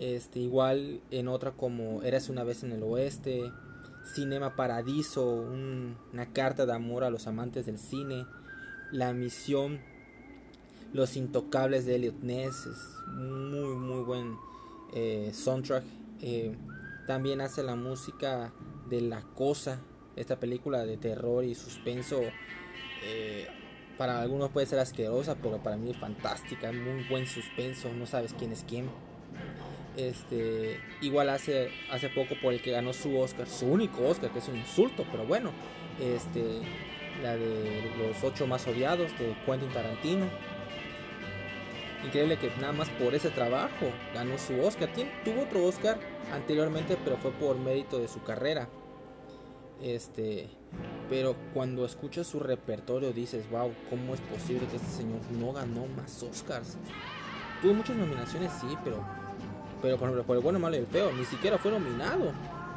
Este 0.00 0.40
igual 0.40 1.02
en 1.12 1.28
otra 1.28 1.52
como 1.52 2.02
Eras 2.02 2.28
una 2.28 2.42
vez 2.42 2.64
en 2.64 2.72
el 2.72 2.82
oeste, 2.82 3.52
Cinema 4.04 4.54
Paradiso, 4.54 5.26
una 5.26 6.32
carta 6.32 6.66
de 6.66 6.72
amor 6.72 7.04
a 7.04 7.10
los 7.10 7.26
amantes 7.26 7.66
del 7.66 7.78
cine, 7.78 8.26
La 8.92 9.12
misión, 9.12 9.80
Los 10.92 11.16
intocables 11.16 11.86
de 11.86 11.96
Elliot 11.96 12.22
Ness, 12.22 12.66
es 12.66 12.78
muy 13.08 13.74
muy 13.76 14.04
buen 14.04 14.36
eh, 14.92 15.30
soundtrack. 15.34 15.84
Eh, 16.20 16.54
también 17.06 17.40
hace 17.40 17.62
la 17.62 17.76
música 17.76 18.52
de 18.88 19.00
La 19.00 19.22
Cosa, 19.22 19.80
esta 20.16 20.38
película 20.38 20.84
de 20.84 20.96
terror 20.96 21.44
y 21.44 21.54
suspenso. 21.54 22.20
Eh, 23.02 23.46
para 23.98 24.20
algunos 24.20 24.50
puede 24.50 24.66
ser 24.66 24.78
asquerosa, 24.78 25.36
pero 25.36 25.62
para 25.62 25.76
mí 25.76 25.90
es 25.90 25.96
fantástica, 25.96 26.72
muy 26.72 27.04
buen 27.08 27.26
suspenso, 27.26 27.92
no 27.92 28.06
sabes 28.06 28.34
quién 28.34 28.52
es 28.52 28.64
quién. 28.68 28.88
Este, 29.96 30.80
igual 31.00 31.28
hace 31.28 31.70
hace 31.90 32.08
poco 32.08 32.34
por 32.42 32.52
el 32.52 32.60
que 32.60 32.72
ganó 32.72 32.92
su 32.92 33.16
Oscar, 33.16 33.46
su 33.46 33.66
único 33.66 34.06
Oscar, 34.08 34.30
que 34.30 34.40
es 34.40 34.48
un 34.48 34.56
insulto, 34.56 35.04
pero 35.10 35.24
bueno, 35.24 35.52
este 36.00 36.60
la 37.22 37.36
de 37.36 37.90
los 37.98 38.22
ocho 38.24 38.46
más 38.46 38.66
odiados 38.66 39.16
de 39.18 39.36
Quentin 39.46 39.70
Tarantino. 39.70 40.26
Increíble 42.04 42.36
que 42.38 42.50
nada 42.60 42.72
más 42.72 42.90
por 42.90 43.14
ese 43.14 43.30
trabajo 43.30 43.86
ganó 44.12 44.36
su 44.36 44.60
Oscar. 44.60 44.90
tuvo 45.24 45.42
otro 45.42 45.64
Oscar 45.64 45.98
anteriormente, 46.32 46.98
pero 47.02 47.16
fue 47.16 47.30
por 47.30 47.56
mérito 47.56 47.98
de 47.98 48.08
su 48.08 48.22
carrera. 48.22 48.68
Este, 49.82 50.48
pero 51.08 51.34
cuando 51.52 51.84
escuchas 51.84 52.26
su 52.26 52.40
repertorio 52.40 53.12
dices, 53.12 53.48
wow, 53.50 53.72
¿cómo 53.90 54.14
es 54.14 54.20
posible 54.20 54.66
que 54.66 54.76
este 54.76 54.90
señor 54.90 55.20
no 55.32 55.52
ganó 55.52 55.86
más 55.86 56.22
Oscars? 56.22 56.76
Tuvo 57.62 57.74
muchas 57.74 57.96
nominaciones, 57.96 58.52
sí, 58.60 58.66
pero, 58.84 59.04
pero 59.84 59.98
por 59.98 60.08
ejemplo, 60.08 60.24
por 60.24 60.36
el 60.38 60.42
bueno, 60.42 60.58
malo 60.58 60.76
y 60.76 60.78
el 60.78 60.86
feo, 60.86 61.12
ni 61.12 61.26
siquiera 61.26 61.58
fue 61.58 61.70
nominado. 61.70 62.32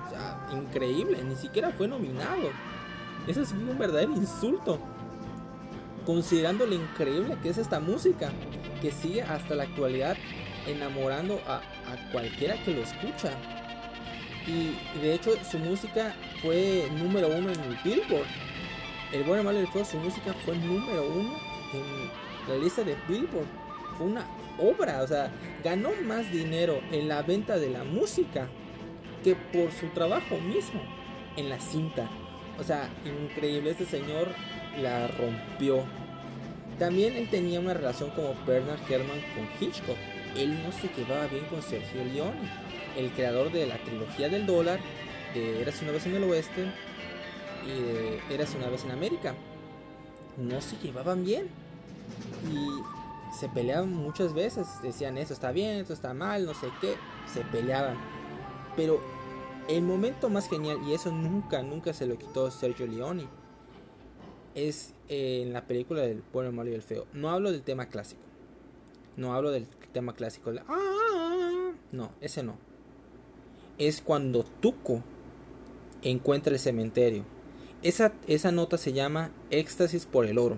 O 0.06 0.10
sea, 0.10 0.46
increíble, 0.52 1.24
ni 1.24 1.38
siquiera 1.38 1.72
fue 1.72 1.88
nominado. 1.88 2.50
Eso 3.26 3.42
es 3.42 3.54
un 3.54 3.78
verdadero 3.80 4.12
insulto. 4.12 4.78
Considerando 6.06 6.66
lo 6.66 6.76
increíble 6.76 7.38
que 7.42 7.48
es 7.48 7.58
esta 7.58 7.80
música, 7.80 8.30
que 8.82 8.92
sigue 8.92 9.22
hasta 9.22 9.56
la 9.56 9.64
actualidad 9.64 10.18
enamorando 10.68 11.40
a, 11.48 11.60
a 11.60 12.12
cualquiera 12.12 12.62
que 12.66 12.74
lo 12.74 12.82
escucha. 12.82 13.32
Y 14.46 14.76
de 15.00 15.14
hecho 15.14 15.32
su 15.50 15.60
música 15.60 16.14
fue 16.42 16.90
número 16.92 17.30
uno 17.30 17.50
en 17.54 17.60
el 17.62 17.78
Billboard. 17.86 18.28
El 19.14 19.24
bueno, 19.24 19.46
malo 19.46 19.60
y 19.60 19.62
el 19.62 19.70
feo, 19.70 19.86
su 19.86 19.96
música 19.98 20.34
fue 20.44 20.58
número 20.58 21.08
uno 21.08 21.38
en 21.74 22.54
la 22.54 22.62
lista 22.62 22.84
de 22.84 22.98
Billboard. 23.08 23.67
Fue 23.98 24.08
una 24.08 24.26
obra, 24.60 25.02
o 25.04 25.08
sea, 25.08 25.32
ganó 25.64 25.90
más 26.04 26.32
dinero 26.32 26.80
en 26.92 27.08
la 27.08 27.22
venta 27.22 27.58
de 27.58 27.70
la 27.70 27.84
música 27.84 28.48
que 29.24 29.36
por 29.36 29.72
su 29.72 29.88
trabajo 29.88 30.38
mismo 30.38 30.82
en 31.36 31.50
la 31.50 31.60
cinta. 31.60 32.10
O 32.60 32.64
sea, 32.64 32.90
increíble, 33.06 33.72
este 33.72 33.86
señor 33.86 34.28
la 34.82 35.08
rompió. 35.08 35.84
También 36.80 37.16
él 37.16 37.28
tenía 37.30 37.60
una 37.60 37.74
relación 37.74 38.10
como 38.12 38.36
Bernard 38.46 38.80
Herrmann 38.90 39.22
con 39.36 39.48
Hitchcock. 39.60 39.98
Él 40.36 40.64
no 40.64 40.72
se 40.72 40.90
llevaba 40.96 41.28
bien 41.28 41.46
con 41.46 41.62
Sergio 41.62 42.04
Leone 42.06 42.68
el 42.98 43.12
creador 43.12 43.52
de 43.52 43.68
la 43.68 43.78
trilogía 43.78 44.28
del 44.28 44.46
dólar, 44.46 44.80
de 45.34 45.62
Eras 45.62 45.82
una 45.82 45.92
vez 45.92 46.06
en 46.08 46.16
el 46.16 46.24
oeste 46.24 46.66
y 47.66 47.70
de 47.70 48.34
Eras 48.34 48.56
una 48.56 48.70
vez 48.70 48.84
en 48.84 48.92
América. 48.92 49.36
No 50.38 50.62
se 50.62 50.78
llevaban 50.78 51.24
bien 51.24 51.48
y 52.52 52.97
se 53.32 53.50
peleaban 53.50 53.94
muchas 53.94 54.34
veces. 54.34 54.68
Decían 54.82 55.18
eso 55.18 55.34
está 55.34 55.52
bien, 55.52 55.78
esto 55.78 55.94
está 55.94 56.14
mal, 56.14 56.46
no 56.46 56.54
sé 56.54 56.68
qué. 56.82 56.96
Se 57.32 57.42
peleaban. 57.42 57.98
Pero 58.76 59.02
el 59.68 59.82
momento 59.84 60.30
más 60.30 60.50
genial, 60.50 60.80
y 60.88 60.94
eso 60.94 61.12
nunca, 61.12 61.62
nunca 61.64 61.94
se 61.94 62.06
lo 62.06 62.18
quitó 62.18 62.52
Sergio 62.52 62.88
Leone, 62.88 63.28
es 64.56 64.94
eh, 65.10 65.44
en 65.44 65.54
la 65.54 65.66
película 65.66 66.02
del 66.02 66.24
bueno, 66.34 66.50
el 66.50 66.56
malo 66.56 66.70
y 66.70 66.74
el 66.74 66.82
feo. 66.82 67.06
No 67.14 67.30
hablo 67.30 67.52
del 67.52 67.64
tema 67.64 67.88
clásico. 67.88 68.22
No 69.16 69.34
hablo 69.34 69.52
del 69.52 69.68
tema 69.94 70.14
clásico. 70.14 70.52
Ah, 70.68 71.72
no, 71.92 72.12
ese 72.22 72.44
no 72.44 72.68
es 73.78 74.02
cuando 74.02 74.44
Tuco 74.44 75.04
encuentra 76.02 76.54
el 76.54 76.60
cementerio. 76.60 77.24
Esa, 77.84 78.14
esa 78.28 78.52
nota 78.52 78.78
se 78.78 78.94
llama 78.94 79.32
Éxtasis 79.50 80.06
por 80.06 80.26
el 80.26 80.38
oro. 80.38 80.58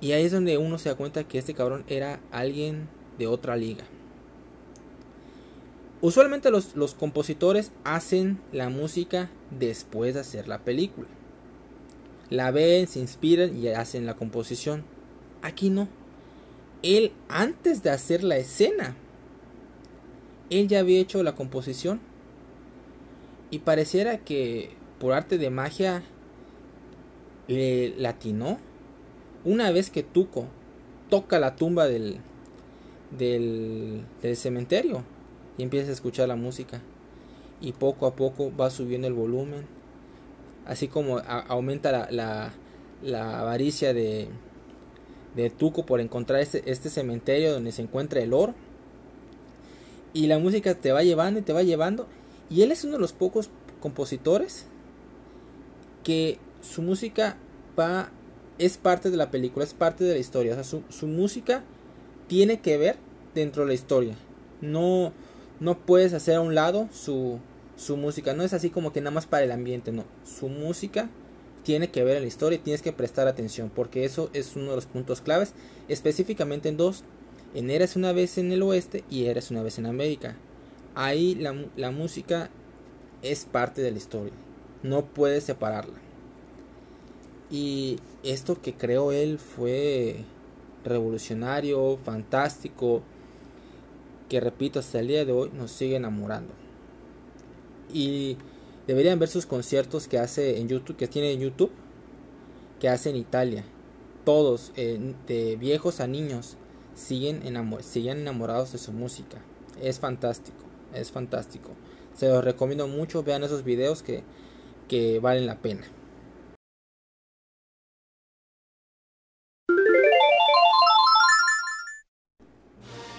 Y 0.00 0.12
ahí 0.12 0.24
es 0.24 0.32
donde 0.32 0.58
uno 0.58 0.78
se 0.78 0.88
da 0.88 0.94
cuenta 0.94 1.24
que 1.24 1.38
este 1.38 1.54
cabrón 1.54 1.84
era 1.88 2.20
alguien 2.30 2.88
de 3.18 3.26
otra 3.26 3.56
liga. 3.56 3.84
Usualmente 6.00 6.50
los, 6.50 6.74
los, 6.76 6.94
compositores 6.94 7.72
hacen 7.84 8.40
la 8.52 8.70
música 8.70 9.28
después 9.50 10.14
de 10.14 10.20
hacer 10.20 10.48
la 10.48 10.60
película. 10.60 11.08
La 12.30 12.50
ven, 12.50 12.86
se 12.86 13.00
inspiran 13.00 13.54
y 13.56 13.68
hacen 13.68 14.06
la 14.06 14.14
composición. 14.14 14.84
Aquí 15.42 15.68
no. 15.68 15.88
Él 16.82 17.12
antes 17.28 17.82
de 17.82 17.90
hacer 17.90 18.24
la 18.24 18.38
escena 18.38 18.96
él 20.50 20.66
ya 20.66 20.80
había 20.80 21.00
hecho 21.00 21.22
la 21.22 21.36
composición 21.36 22.00
y 23.50 23.60
pareciera 23.60 24.18
que 24.18 24.70
por 24.98 25.12
arte 25.12 25.38
de 25.38 25.48
magia 25.48 26.02
le 27.46 27.94
latinó. 27.96 28.58
Una 29.44 29.70
vez 29.70 29.90
que 29.90 30.02
Tuco 30.02 30.46
toca 31.08 31.38
la 31.38 31.56
tumba 31.56 31.86
del, 31.86 32.18
del, 33.16 34.04
cementerio 34.36 35.02
y 35.58 35.62
empieza 35.62 35.90
a 35.90 35.92
escuchar 35.92 36.28
la 36.28 36.36
música 36.36 36.80
y 37.60 37.72
poco 37.72 38.06
a 38.06 38.14
poco 38.14 38.52
va 38.54 38.70
subiendo 38.70 39.06
el 39.06 39.14
volumen 39.14 39.66
así 40.66 40.88
como 40.88 41.18
aumenta 41.18 42.08
la, 42.10 42.52
la, 43.02 43.40
avaricia 43.40 43.92
de, 43.92 44.28
de 45.34 45.50
Tuco 45.50 45.84
por 45.84 46.00
encontrar 46.00 46.40
este, 46.40 46.70
este 46.70 46.90
cementerio 46.90 47.52
donde 47.52 47.72
se 47.72 47.82
encuentra 47.82 48.20
el 48.20 48.32
oro 48.32 48.54
y 50.12 50.26
la 50.26 50.38
música 50.38 50.74
te 50.74 50.92
va 50.92 51.02
llevando 51.02 51.40
y 51.40 51.42
te 51.42 51.52
va 51.52 51.62
llevando. 51.62 52.06
Y 52.48 52.62
él 52.62 52.72
es 52.72 52.84
uno 52.84 52.94
de 52.94 53.00
los 53.00 53.12
pocos 53.12 53.50
compositores 53.80 54.66
que 56.02 56.38
su 56.62 56.82
música 56.82 57.36
va 57.78 58.10
es 58.60 58.76
parte 58.76 59.10
de 59.10 59.16
la 59.16 59.30
película, 59.30 59.64
es 59.64 59.74
parte 59.74 60.04
de 60.04 60.12
la 60.12 60.18
historia. 60.18 60.52
O 60.52 60.62
sea, 60.62 60.82
su, 60.88 61.06
música 61.06 61.64
tiene 62.28 62.60
que 62.60 62.76
ver 62.76 62.96
dentro 63.34 63.62
de 63.62 63.68
la 63.68 63.74
historia. 63.74 64.14
No, 64.60 65.12
no 65.58 65.78
puedes 65.78 66.12
hacer 66.12 66.36
a 66.36 66.40
un 66.40 66.54
lado 66.54 66.88
su, 66.92 67.38
su 67.76 67.96
música. 67.96 68.34
No 68.34 68.44
es 68.44 68.52
así 68.52 68.70
como 68.70 68.92
que 68.92 69.00
nada 69.00 69.10
más 69.10 69.26
para 69.26 69.44
el 69.44 69.50
ambiente, 69.50 69.90
no. 69.90 70.04
Su 70.24 70.48
música 70.48 71.08
tiene 71.64 71.90
que 71.90 72.04
ver 72.04 72.16
en 72.16 72.22
la 72.22 72.28
historia 72.28 72.58
y 72.58 72.62
tienes 72.62 72.82
que 72.82 72.92
prestar 72.92 73.28
atención 73.28 73.70
porque 73.74 74.04
eso 74.04 74.30
es 74.32 74.56
uno 74.56 74.70
de 74.70 74.76
los 74.76 74.86
puntos 74.86 75.20
claves, 75.20 75.52
específicamente 75.88 76.68
en 76.68 76.76
dos 76.76 77.04
en 77.54 77.70
Eras 77.70 77.96
una 77.96 78.12
vez 78.12 78.38
en 78.38 78.52
el 78.52 78.62
oeste 78.62 79.04
y 79.10 79.24
Eras 79.24 79.50
una 79.50 79.62
vez 79.62 79.78
en 79.78 79.86
América. 79.86 80.36
Ahí 80.94 81.34
la, 81.34 81.90
música 81.90 82.50
es 83.22 83.44
parte 83.44 83.82
de 83.82 83.90
la 83.90 83.98
historia. 83.98 84.32
No 84.82 85.04
puedes 85.04 85.44
separarla. 85.44 85.94
Y 87.50 87.98
esto 88.22 88.60
que 88.60 88.74
creó 88.74 89.12
él 89.12 89.38
fue 89.38 90.24
revolucionario, 90.84 91.98
fantástico, 92.04 93.02
que 94.28 94.40
repito, 94.40 94.78
hasta 94.78 95.00
el 95.00 95.08
día 95.08 95.24
de 95.24 95.32
hoy 95.32 95.50
nos 95.52 95.72
sigue 95.72 95.96
enamorando. 95.96 96.52
Y 97.92 98.36
deberían 98.86 99.18
ver 99.18 99.28
sus 99.28 99.46
conciertos 99.46 100.06
que 100.06 100.18
hace 100.18 100.60
en 100.60 100.68
YouTube, 100.68 100.96
que 100.96 101.08
tiene 101.08 101.32
en 101.32 101.40
YouTube, 101.40 101.72
que 102.78 102.88
hace 102.88 103.10
en 103.10 103.16
Italia. 103.16 103.64
Todos, 104.24 104.72
eh, 104.76 105.14
de 105.26 105.56
viejos 105.56 106.00
a 106.00 106.06
niños 106.06 106.56
siguen, 106.94 107.42
enamorados 107.44 108.72
de 108.72 108.78
su 108.78 108.92
música. 108.92 109.38
Es 109.82 109.98
fantástico, 109.98 110.64
es 110.94 111.10
fantástico. 111.10 111.70
Se 112.14 112.28
los 112.28 112.44
recomiendo 112.44 112.86
mucho, 112.86 113.22
vean 113.22 113.42
esos 113.42 113.64
videos 113.64 114.02
que, 114.02 114.22
que 114.88 115.18
valen 115.18 115.46
la 115.46 115.58
pena. 115.60 115.82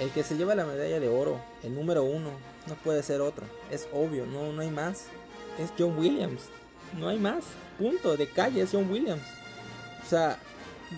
El 0.02 0.10
que 0.10 0.24
se 0.24 0.36
lleva 0.36 0.56
la 0.56 0.66
medalla 0.66 1.00
de 1.00 1.10
oro, 1.10 1.40
el 1.62 1.76
número 1.76 2.04
uno, 2.04 2.32
no 2.68 2.74
puede 2.84 3.04
ser 3.04 3.22
otro. 3.22 3.46
Es 3.70 3.88
obvio, 3.94 4.26
no, 4.26 4.52
no 4.52 4.64
hay 4.64 4.72
más. 4.72 5.06
Es 5.60 5.72
John 5.78 5.96
Williams. 5.96 6.46
no 6.98 7.08
hay 7.08 7.20
más. 7.20 7.44
Punto, 7.78 8.18
de 8.18 8.28
calle 8.28 8.64
es 8.64 8.72
John 8.72 8.90
Williams. 8.90 9.22
O 10.04 10.10
sea, 10.10 10.40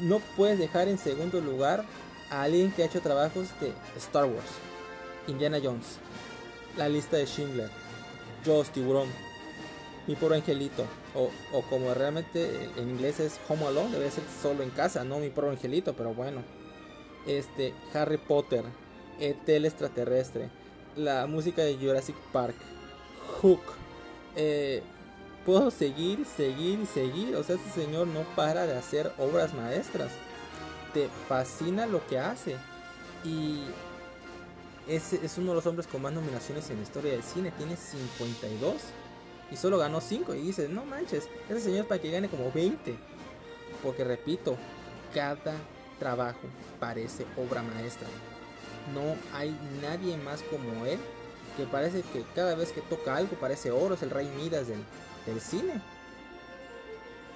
no 0.03 0.19
puedes 0.37 0.57
dejar 0.57 0.87
en 0.87 0.97
segundo 0.97 1.41
lugar 1.41 1.83
a 2.29 2.43
alguien 2.43 2.71
que 2.71 2.83
ha 2.83 2.85
hecho 2.85 3.01
trabajos 3.01 3.49
de 3.59 3.73
Star 3.97 4.23
Wars, 4.23 4.51
Indiana 5.27 5.59
Jones, 5.61 5.97
la 6.77 6.87
lista 6.87 7.17
de 7.17 7.25
Schindler, 7.25 7.69
Jaws, 8.45 8.69
Tiburón, 8.69 9.09
Mi 10.07 10.15
Pobre 10.15 10.37
Angelito, 10.37 10.85
o, 11.13 11.29
o, 11.51 11.61
como 11.63 11.93
realmente 11.93 12.69
en 12.77 12.89
inglés 12.89 13.19
es 13.19 13.37
Home 13.49 13.67
Alone, 13.67 13.91
debe 13.91 14.09
ser 14.09 14.23
solo 14.41 14.63
en 14.63 14.69
casa, 14.69 15.03
no 15.03 15.19
Mi 15.19 15.29
Pobre 15.29 15.49
Angelito, 15.51 15.93
pero 15.93 16.13
bueno. 16.13 16.41
Este, 17.27 17.73
Harry 17.93 18.17
Potter, 18.17 18.63
el 19.19 19.65
extraterrestre, 19.65 20.49
la 20.95 21.26
música 21.28 21.63
de 21.63 21.76
Jurassic 21.76 22.15
Park, 22.32 22.56
Hook. 23.41 23.62
Eh, 24.36 24.82
puedo 25.45 25.71
seguir, 25.71 26.26
seguir 26.26 26.80
y 26.80 26.86
seguir. 26.86 27.36
O 27.36 27.43
sea, 27.43 27.56
este 27.56 27.82
señor 27.82 28.08
no 28.08 28.21
para 28.36 28.65
de 28.65 28.78
hacer 28.78 29.12
obras 29.17 29.54
maestras. 29.54 30.12
Te 30.93 31.08
fascina 31.28 31.86
lo 31.86 32.06
que 32.08 32.19
hace. 32.19 32.56
Y 33.23 33.62
es, 34.88 35.13
es 35.13 35.38
uno 35.38 35.52
de 35.52 35.56
los 35.56 35.65
hombres 35.65 35.88
con 35.88 36.02
más 36.02 36.13
nominaciones 36.13 36.69
en 36.69 36.78
la 36.78 36.84
historia 36.84 37.12
del 37.12 37.23
cine. 37.23 37.52
Tiene 37.52 37.76
52. 37.76 38.76
Y 39.52 39.58
solo 39.58 39.78
ganó 39.78 40.02
5. 40.02 40.36
Y 40.36 40.41
dices, 40.41 40.69
no 40.69 40.86
manches, 40.86 41.28
ese 41.49 41.62
señor 41.62 41.82
es 41.82 41.86
para 41.86 42.02
que 42.02 42.12
gane 42.12 42.30
como 42.30 42.52
20. 42.52 42.95
Porque 43.82 44.04
repito, 44.04 44.58
cada 45.13 45.56
trabajo 45.99 46.47
parece 46.80 47.26
obra 47.38 47.62
maestra. 47.63 48.08
No 48.93 49.15
hay 49.33 49.55
nadie 49.81 50.17
más 50.17 50.41
como 50.43 50.85
él 50.85 50.99
que 51.55 51.65
parece 51.65 52.01
que 52.01 52.23
cada 52.35 52.55
vez 52.55 52.71
que 52.71 52.81
toca 52.81 53.15
algo 53.15 53.35
parece 53.39 53.71
oro, 53.71 53.95
es 53.95 54.03
el 54.03 54.09
rey 54.09 54.27
Midas 54.37 54.67
del, 54.67 55.39
cine. 55.39 55.81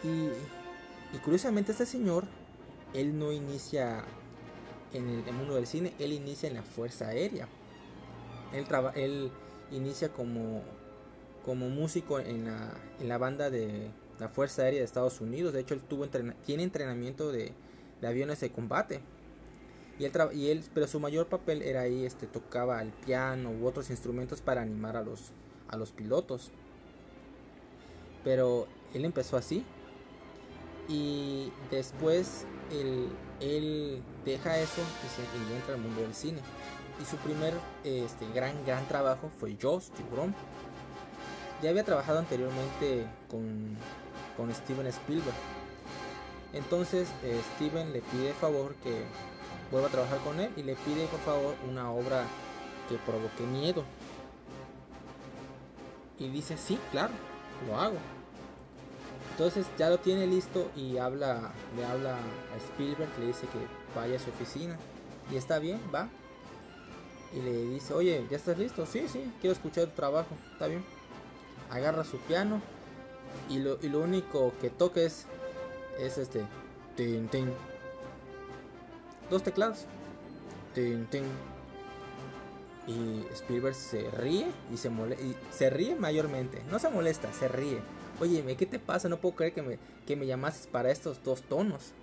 Y, 0.03 0.29
curiosamente 1.19 1.71
este 1.71 1.85
señor, 1.85 2.25
él 2.93 3.17
no 3.17 3.31
inicia 3.31 4.03
en 4.93 5.23
el, 5.27 5.33
mundo 5.33 5.55
del 5.55 5.67
cine, 5.67 5.93
él 5.99 6.13
inicia 6.13 6.49
en 6.49 6.55
la 6.55 6.63
Fuerza 6.63 7.07
Aérea. 7.07 7.47
Él, 8.53 8.65
él 8.95 9.31
inicia 9.71 10.09
como, 10.09 10.63
como 11.45 11.69
músico 11.69 12.19
en 12.19 12.45
la, 12.45 12.73
en 12.99 13.09
la 13.09 13.17
banda 13.17 13.49
de 13.49 13.91
la 14.19 14.29
Fuerza 14.29 14.63
Aérea 14.63 14.79
de 14.79 14.85
Estados 14.85 15.21
Unidos. 15.21 15.53
De 15.53 15.59
hecho, 15.59 15.73
él 15.73 15.81
tuvo 15.81 16.07
tiene 16.45 16.63
entrenamiento 16.63 17.31
de, 17.31 17.53
de 18.01 18.07
aviones 18.07 18.39
de 18.39 18.51
combate. 18.51 19.01
Y 19.99 20.05
él, 20.49 20.63
pero 20.73 20.87
su 20.87 20.99
mayor 20.99 21.27
papel 21.27 21.63
era 21.63 21.81
ahí, 21.81 22.05
este, 22.05 22.27
tocaba 22.27 22.81
el 22.81 22.89
piano 22.89 23.49
u 23.49 23.65
otros 23.65 23.89
instrumentos 23.89 24.41
para 24.41 24.61
animar 24.61 24.95
a 24.95 25.01
los, 25.01 25.31
a 25.67 25.77
los 25.77 25.91
pilotos. 25.91 26.51
Pero 28.23 28.67
él 28.93 29.05
empezó 29.05 29.37
así. 29.37 29.65
Y 30.87 31.51
después 31.71 32.45
él, 32.71 34.01
deja 34.23 34.59
eso 34.59 34.81
y, 35.49 35.55
entra 35.55 35.73
al 35.73 35.81
mundo 35.81 36.01
del 36.01 36.13
cine. 36.13 36.39
Y 37.01 37.05
su 37.05 37.17
primer 37.17 37.53
este, 37.83 38.25
gran, 38.33 38.53
gran 38.65 38.87
trabajo 38.87 39.29
fue 39.39 39.57
Jaws, 39.59 39.91
Tiburón. 39.91 40.35
Ya 41.61 41.71
había 41.71 41.83
trabajado 41.83 42.19
anteriormente 42.19 43.05
con, 43.29 43.75
con 44.35 44.53
Steven 44.53 44.85
Spielberg. 44.87 45.35
Entonces 46.53 47.07
eh, 47.23 47.39
Steven 47.55 47.91
le 47.93 48.01
pide 48.01 48.33
favor 48.33 48.75
que 48.75 49.03
vuelve 49.71 49.87
a 49.87 49.91
trabajar 49.91 50.19
con 50.19 50.39
él 50.39 50.51
y 50.55 50.63
le 50.63 50.75
pide 50.75 51.05
por 51.07 51.19
favor 51.19 51.55
una 51.69 51.91
obra 51.91 52.23
que 52.89 52.97
provoque 52.97 53.43
miedo. 53.43 53.83
Y 56.19 56.29
dice, 56.29 56.57
sí, 56.57 56.79
claro, 56.91 57.13
lo 57.67 57.77
hago. 57.77 57.97
Entonces 59.31 59.67
ya 59.77 59.89
lo 59.89 59.99
tiene 59.99 60.25
listo 60.25 60.71
y 60.75 60.97
habla, 60.97 61.51
le 61.75 61.85
habla 61.85 62.15
a 62.15 62.57
Spielberg, 62.57 63.09
le 63.19 63.27
dice 63.27 63.45
que 63.47 63.59
vaya 63.95 64.15
a 64.15 64.19
su 64.19 64.29
oficina. 64.31 64.77
Y 65.31 65.35
está 65.35 65.59
bien, 65.59 65.79
va. 65.93 66.09
Y 67.33 67.41
le 67.41 67.65
dice, 67.65 67.93
oye, 67.93 68.25
¿ya 68.31 68.37
estás 68.37 68.57
listo? 68.57 68.85
Sí, 68.85 69.07
sí, 69.07 69.31
quiero 69.41 69.53
escuchar 69.53 69.85
tu 69.87 69.91
trabajo. 69.91 70.29
Está 70.53 70.67
bien. 70.67 70.83
Agarra 71.69 72.03
su 72.03 72.17
piano 72.17 72.61
y 73.49 73.59
lo, 73.59 73.77
y 73.81 73.89
lo 73.89 73.99
único 73.99 74.53
que 74.59 74.69
toca 74.69 75.01
es, 75.01 75.25
es 75.99 76.17
este. 76.17 76.45
Tin, 76.95 77.27
tin, 77.27 77.51
dos 79.29 79.43
teclados. 79.43 79.85
Y 82.87 83.25
Spielberg 83.33 83.75
se 83.75 84.09
ríe 84.11 84.47
y 84.71 84.77
se, 84.77 84.89
y 84.89 85.35
se 85.51 85.69
ríe 85.69 85.95
mayormente. 85.95 86.63
No 86.71 86.79
se 86.79 86.89
molesta, 86.89 87.33
se 87.33 87.47
ríe. 87.47 87.79
Oye, 88.19 88.43
¿qué 88.55 88.65
te 88.65 88.79
pasa? 88.79 89.09
No 89.09 89.17
puedo 89.17 89.35
creer 89.35 89.53
que 89.53 89.61
me, 89.61 89.79
que 90.05 90.15
me 90.15 90.25
llamases 90.25 90.67
para 90.67 90.91
estos 90.91 91.23
dos 91.23 91.43
tonos. 91.43 91.93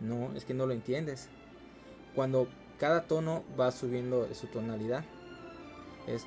No, 0.00 0.32
es 0.36 0.44
que 0.44 0.54
no 0.54 0.66
lo 0.66 0.72
entiendes. 0.72 1.28
Cuando 2.14 2.48
cada 2.78 3.02
tono 3.06 3.42
va 3.58 3.72
subiendo 3.72 4.32
su 4.34 4.46
tonalidad. 4.46 5.04
Es 6.06 6.24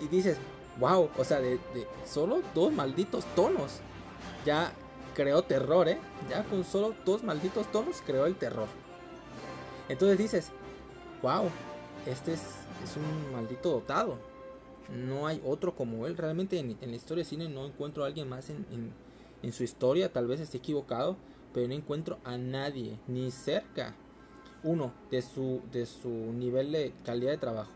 y, 0.00 0.08
dices, 0.08 0.36
wow, 0.78 1.08
o 1.16 1.24
sea, 1.24 1.40
de, 1.40 1.58
solo 2.04 2.42
dos 2.54 2.72
malditos 2.72 3.24
tonos. 3.34 3.80
Ya 4.44 4.72
creó 5.14 5.42
terror, 5.42 5.88
¿eh? 5.88 5.98
Ya 6.28 6.44
con 6.44 6.64
solo 6.64 6.94
dos 7.04 7.22
malditos 7.22 7.70
tonos 7.72 8.02
creó 8.04 8.26
el 8.26 8.36
terror. 8.36 8.68
Entonces 9.88 10.18
dices, 10.18 10.50
wow, 11.22 11.48
este 12.06 12.34
es, 12.34 12.42
un 12.96 13.32
maldito 13.32 13.70
dotado. 13.70 14.18
No 14.88 15.26
hay 15.26 15.40
otro 15.46 15.74
como 15.74 16.06
él. 16.06 16.16
Realmente 16.16 16.58
en, 16.58 16.76
la 16.80 16.96
historia 16.96 17.24
de 17.24 17.30
cine 17.30 17.48
no 17.48 17.64
encuentro 17.66 18.04
a 18.04 18.06
alguien 18.06 18.28
más 18.28 18.50
en, 18.50 18.92
en 19.42 19.52
su 19.52 19.62
historia. 19.62 20.12
Tal 20.12 20.26
vez 20.26 20.40
esté 20.40 20.58
equivocado 20.58 21.16
pero 21.52 21.68
no 21.68 21.74
encuentro 21.74 22.18
a 22.24 22.36
nadie, 22.36 22.98
ni 23.06 23.30
cerca. 23.30 23.94
Uno, 24.62 24.92
de 25.10 25.22
su, 25.22 25.62
de 25.72 25.86
su 25.86 26.08
nivel 26.08 26.72
de 26.72 26.92
calidad 27.02 27.30
de 27.30 27.38
trabajo, 27.38 27.72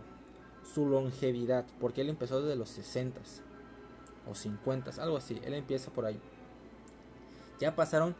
su 0.75 0.87
longevidad, 0.87 1.65
porque 1.81 2.03
él 2.03 2.11
empezó 2.11 2.43
desde 2.43 2.57
los 2.57 2.69
60 2.71 3.21
o 4.31 4.35
50, 4.35 5.03
algo 5.03 5.17
así, 5.17 5.41
él 5.45 5.55
empieza 5.55 5.91
por 5.91 6.05
ahí. 6.05 6.21
Ya 7.59 7.75
pasaron, 7.75 8.15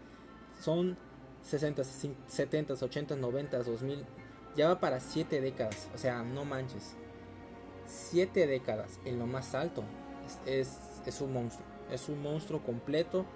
son 0.63 0.97
60, 1.43 1.85
70, 1.85 2.75
80, 2.75 3.17
90, 3.17 3.63
2000, 3.63 4.05
ya 4.57 4.69
va 4.69 4.81
para 4.81 4.99
7 4.99 5.43
décadas, 5.43 5.91
o 5.95 5.99
sea, 5.99 6.23
no 6.23 6.47
manches. 6.47 6.95
7 7.87 8.47
décadas 8.47 8.99
en 9.05 9.19
lo 9.19 9.27
más 9.27 9.55
alto, 9.55 9.85
es, 10.47 10.79
es 11.05 11.21
un 11.21 11.35
monstruo, 11.35 11.67
es 11.91 12.09
un 12.09 12.23
monstruo 12.23 12.63
completo 12.63 13.27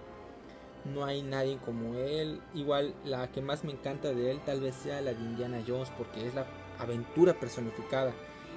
no 0.84 1.04
hay 1.04 1.22
nadie 1.22 1.58
como 1.64 1.94
él. 1.94 2.40
Igual 2.54 2.94
la 3.04 3.30
que 3.30 3.42
más 3.42 3.64
me 3.64 3.72
encanta 3.72 4.12
de 4.12 4.30
él 4.30 4.40
tal 4.44 4.60
vez 4.60 4.74
sea 4.74 5.00
la 5.00 5.12
de 5.12 5.20
Indiana 5.20 5.62
Jones 5.66 5.90
porque 5.96 6.26
es 6.26 6.34
la 6.34 6.46
aventura 6.78 7.34
personificada. 7.34 8.12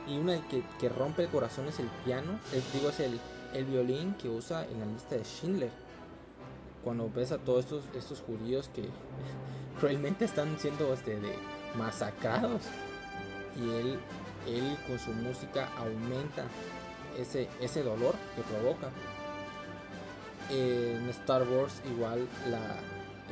Y 0.07 0.17
una 0.17 0.41
que, 0.47 0.63
que 0.79 0.89
rompe 0.89 1.23
el 1.23 1.29
corazón 1.29 1.67
es 1.67 1.79
el 1.79 1.87
piano, 2.03 2.39
digo 2.73 2.89
es 2.89 2.99
el, 2.99 3.19
el 3.53 3.65
violín 3.65 4.15
que 4.15 4.29
usa 4.29 4.65
en 4.65 4.79
la 4.79 4.85
lista 4.85 5.15
de 5.15 5.23
Schindler. 5.23 5.71
Cuando 6.83 7.09
ves 7.13 7.31
a 7.31 7.37
todos 7.37 7.65
estos, 7.65 7.83
estos 7.95 8.21
judíos 8.21 8.69
que 8.73 8.85
realmente 9.81 10.25
están 10.25 10.57
siendo 10.59 10.93
este, 10.93 11.19
de, 11.19 11.35
masacrados. 11.77 12.63
Y 13.55 13.69
él, 13.69 13.99
él 14.47 14.77
con 14.87 14.97
su 14.97 15.11
música 15.11 15.69
aumenta 15.77 16.45
ese, 17.17 17.47
ese 17.59 17.83
dolor 17.83 18.15
que 18.35 18.41
provoca 18.43 18.89
en 20.51 21.09
Star 21.09 21.47
Wars 21.47 21.81
igual 21.89 22.27
la, 22.49 22.75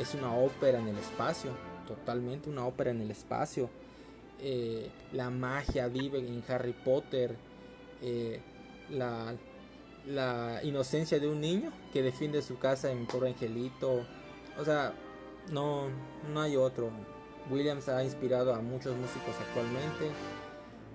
es 0.01 0.13
una 0.13 0.34
ópera 0.34 0.79
en 0.79 0.88
el 0.88 0.97
espacio, 0.97 1.51
totalmente 1.88 2.49
una 2.49 2.65
ópera 2.65 2.91
en 2.91 3.01
el 3.01 3.12
espacio. 3.12 3.69
Eh, 4.41 4.89
la 5.12 5.29
magia 5.29 5.88
vive 5.88 6.19
en 6.19 6.41
Harry 6.47 6.73
Potter, 6.73 7.36
eh, 8.01 8.39
la, 8.89 9.36
la, 10.08 10.62
inocencia 10.63 11.19
de 11.19 11.27
un 11.27 11.41
niño 11.41 11.73
que 11.91 12.01
defiende 12.01 12.41
su 12.41 12.58
casa 12.58 12.89
en 12.89 13.05
Pobre 13.05 13.29
Angelito. 13.29 14.05
O 14.58 14.63
sea, 14.63 14.93
no, 15.51 15.89
no 16.34 16.41
hay 16.41 16.55
otro. 16.55 16.89
Williams 17.51 17.89
ha 17.89 18.03
inspirado 18.03 18.53
a 18.53 18.62
muchos 18.62 18.95
músicos 18.95 19.36
actualmente 19.47 20.10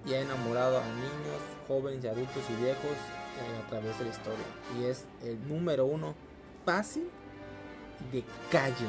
y 0.06 0.14
ha 0.14 0.20
enamorado 0.20 0.78
a 0.78 0.84
niños, 0.84 1.40
jóvenes, 1.68 2.04
adultos 2.04 2.42
y 2.48 2.62
viejos 2.62 2.96
eh, 3.40 3.62
a 3.64 3.68
través 3.68 3.98
de 3.98 4.04
la 4.04 4.10
historia. 4.10 4.44
Y 4.78 4.84
es 4.84 5.04
el 5.22 5.46
número 5.48 5.86
uno 5.86 6.14
fácil 6.64 7.08
de 8.12 8.24
calle 8.50 8.86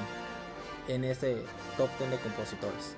en 0.88 1.04
ese 1.04 1.38
top 1.78 1.90
10 2.00 2.12
de 2.12 2.18
compositores. 2.18 2.98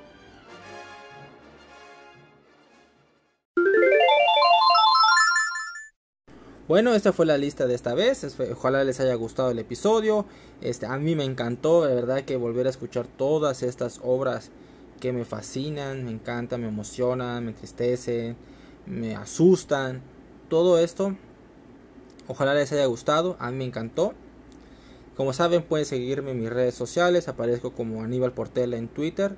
Bueno, 6.68 6.94
esta 6.94 7.14
fue 7.14 7.26
la 7.26 7.38
lista 7.38 7.66
de 7.66 7.76
esta 7.76 7.94
vez. 7.94 8.38
Ojalá 8.52 8.84
les 8.84 9.00
haya 9.00 9.16
gustado 9.16 9.52
el 9.52 9.60
episodio. 9.60 10.26
Este, 10.60 10.86
a 10.86 10.98
mí 10.98 11.16
me 11.16 11.24
encantó, 11.24 11.86
de 11.86 11.96
verdad, 11.96 12.26
que 12.26 12.36
volver 12.36 12.68
a 12.68 12.72
escuchar 12.72 13.08
todas 13.08 13.64
estas 13.64 14.02
obras 14.04 14.52
que 15.00 15.14
me 15.14 15.24
fascinan, 15.24 16.04
me 16.04 16.12
encantan, 16.12 16.60
me 16.60 16.68
emocionan, 16.68 17.46
me 17.46 17.52
entristecen, 17.52 18.36
me 18.86 19.16
asustan. 19.16 20.02
Todo 20.50 20.78
esto, 20.80 21.16
ojalá 22.28 22.54
les 22.54 22.72
haya 22.72 22.86
gustado, 22.86 23.36
a 23.40 23.52
mí 23.52 23.58
me 23.58 23.66
encantó. 23.66 24.14
Como 25.16 25.34
saben, 25.34 25.64
pueden 25.64 25.86
seguirme 25.86 26.32
en 26.32 26.40
mis 26.40 26.50
redes 26.50 26.76
sociales, 26.76 27.28
aparezco 27.28 27.72
como 27.72 28.04
Aníbal 28.04 28.34
Portela 28.34 28.78
en 28.78 28.88
Twitter, 28.88 29.36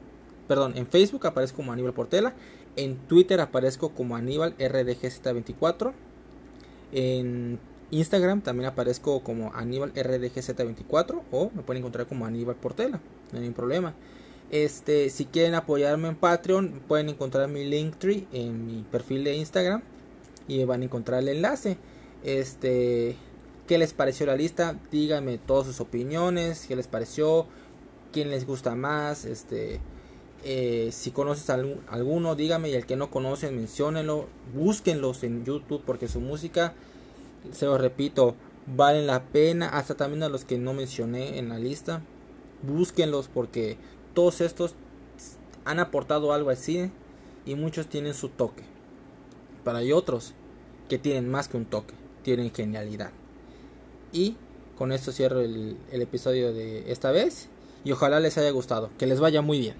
perdón, 0.48 0.74
en 0.76 0.88
Facebook 0.88 1.26
aparezco 1.26 1.58
como 1.58 1.72
Aníbal 1.72 1.94
Portela, 1.94 2.34
en 2.76 2.98
Twitter 3.08 3.40
aparezco 3.40 3.90
como 3.90 4.16
Aníbal 4.16 4.58
RDGZ24, 4.58 5.94
en 6.92 7.60
Instagram 7.92 8.42
también 8.42 8.70
aparezco 8.70 9.22
como 9.22 9.54
Aníbal 9.54 9.94
RDGZ24 9.94 11.22
o 11.32 11.52
me 11.56 11.64
pueden 11.64 11.82
encontrar 11.82 12.08
como 12.08 12.26
Aníbal 12.26 12.56
Portela, 12.56 13.00
no 13.32 13.38
hay 13.38 13.40
ningún 13.40 13.54
problema. 13.54 13.94
Este, 14.52 15.12
si 15.12 15.26
quieren 15.26 15.54
apoyarme 15.54 16.08
en 16.08 16.16
Patreon, 16.16 16.82
pueden 16.88 17.10
encontrar 17.10 17.48
mi 17.48 17.66
Linktree 17.66 18.26
en 18.34 18.66
mi 18.66 18.84
perfil 18.84 19.24
de 19.24 19.36
Instagram 19.36 19.84
y 20.48 20.64
van 20.66 20.82
a 20.82 20.86
encontrar 20.86 21.20
el 21.20 21.30
enlace. 21.30 21.78
Este, 22.24 23.16
¿qué 23.68 23.78
les 23.78 23.94
pareció 23.94 24.26
la 24.26 24.36
lista? 24.36 24.78
Díganme 24.92 25.38
todas 25.38 25.68
sus 25.68 25.80
opiniones, 25.80 26.66
qué 26.68 26.76
les 26.76 26.88
pareció, 26.88 27.46
quién 28.12 28.30
les 28.30 28.46
gusta 28.46 28.76
más, 28.76 29.26
este, 29.26 29.80
eh, 30.44 30.90
si 30.92 31.12
conoces 31.12 31.50
alguno, 31.50 32.36
dígame 32.36 32.70
y 32.70 32.74
el 32.74 32.86
que 32.86 32.96
no 32.96 33.12
conoce, 33.12 33.52
menciónenlo, 33.52 34.28
búsquenlos 34.54 35.24
en 35.24 35.44
YouTube 35.46 35.84
porque 35.86 36.08
su 36.08 36.22
música, 36.22 36.74
se 37.52 37.66
lo 37.66 37.78
repito, 37.78 38.36
valen 38.76 39.08
la 39.08 39.24
pena, 39.24 39.70
hasta 39.70 39.96
también 39.96 40.24
a 40.24 40.30
los 40.30 40.46
que 40.46 40.58
no 40.58 40.74
mencioné 40.74 41.40
en 41.40 41.50
la 41.50 41.60
lista, 41.60 42.02
búsquenlos 42.64 43.28
porque 43.28 43.78
todos 44.14 44.42
estos 44.42 44.76
han 45.66 45.80
aportado 45.80 46.34
algo 46.34 46.50
al 46.50 46.58
cine 46.58 46.92
y 47.46 47.56
muchos 47.56 47.88
tienen 47.88 48.14
su 48.14 48.30
toque. 48.30 48.64
Para 49.64 49.80
hay 49.80 49.92
otros 49.92 50.34
que 50.88 50.98
tienen 50.98 51.30
más 51.30 51.48
que 51.48 51.58
un 51.58 51.66
toque, 51.66 51.94
tienen 52.30 52.54
genialidad. 52.54 53.10
Y 54.12 54.36
con 54.78 54.92
esto 54.92 55.12
cierro 55.12 55.40
el, 55.42 55.78
el 55.92 56.02
episodio 56.04 56.54
de 56.54 56.92
esta 56.92 57.10
vez 57.10 57.50
y 57.84 57.92
ojalá 57.92 58.20
les 58.20 58.38
haya 58.38 58.52
gustado, 58.52 58.92
que 59.00 59.08
les 59.08 59.20
vaya 59.20 59.42
muy 59.42 59.58
bien. 59.58 59.76